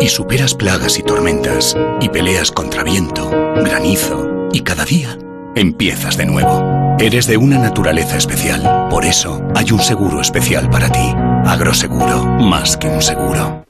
[0.00, 5.18] y superas plagas y tormentas y peleas contra viento, granizo y cada día
[5.54, 6.96] empiezas de nuevo.
[6.98, 11.14] Eres de una naturaleza especial, por eso hay un seguro especial para ti.
[11.44, 13.64] Agroseguro, más que un seguro.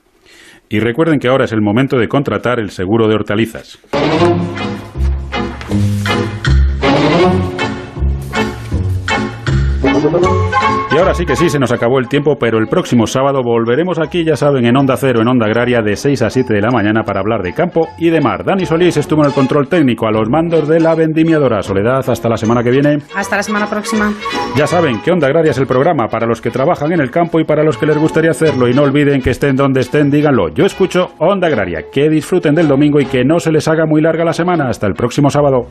[0.69, 3.79] Y recuerden que ahora es el momento de contratar el seguro de hortalizas.
[10.95, 13.99] Y ahora sí que sí, se nos acabó el tiempo, pero el próximo sábado volveremos
[13.99, 16.71] aquí, ya saben, en Onda Cero, en Onda Agraria, de 6 a 7 de la
[16.71, 18.45] mañana para hablar de campo y de mar.
[18.45, 21.63] Dani Solís estuvo en el control técnico a los mandos de la vendimiadora.
[21.65, 22.99] Soledad, hasta la semana que viene.
[23.13, 24.13] Hasta la semana próxima.
[24.55, 27.41] Ya saben que Onda Agraria es el programa para los que trabajan en el campo
[27.41, 28.69] y para los que les gustaría hacerlo.
[28.69, 30.51] Y no olviden que estén donde estén, díganlo.
[30.51, 31.87] Yo escucho Onda Agraria.
[31.93, 34.69] Que disfruten del domingo y que no se les haga muy larga la semana.
[34.69, 35.67] Hasta el próximo sábado.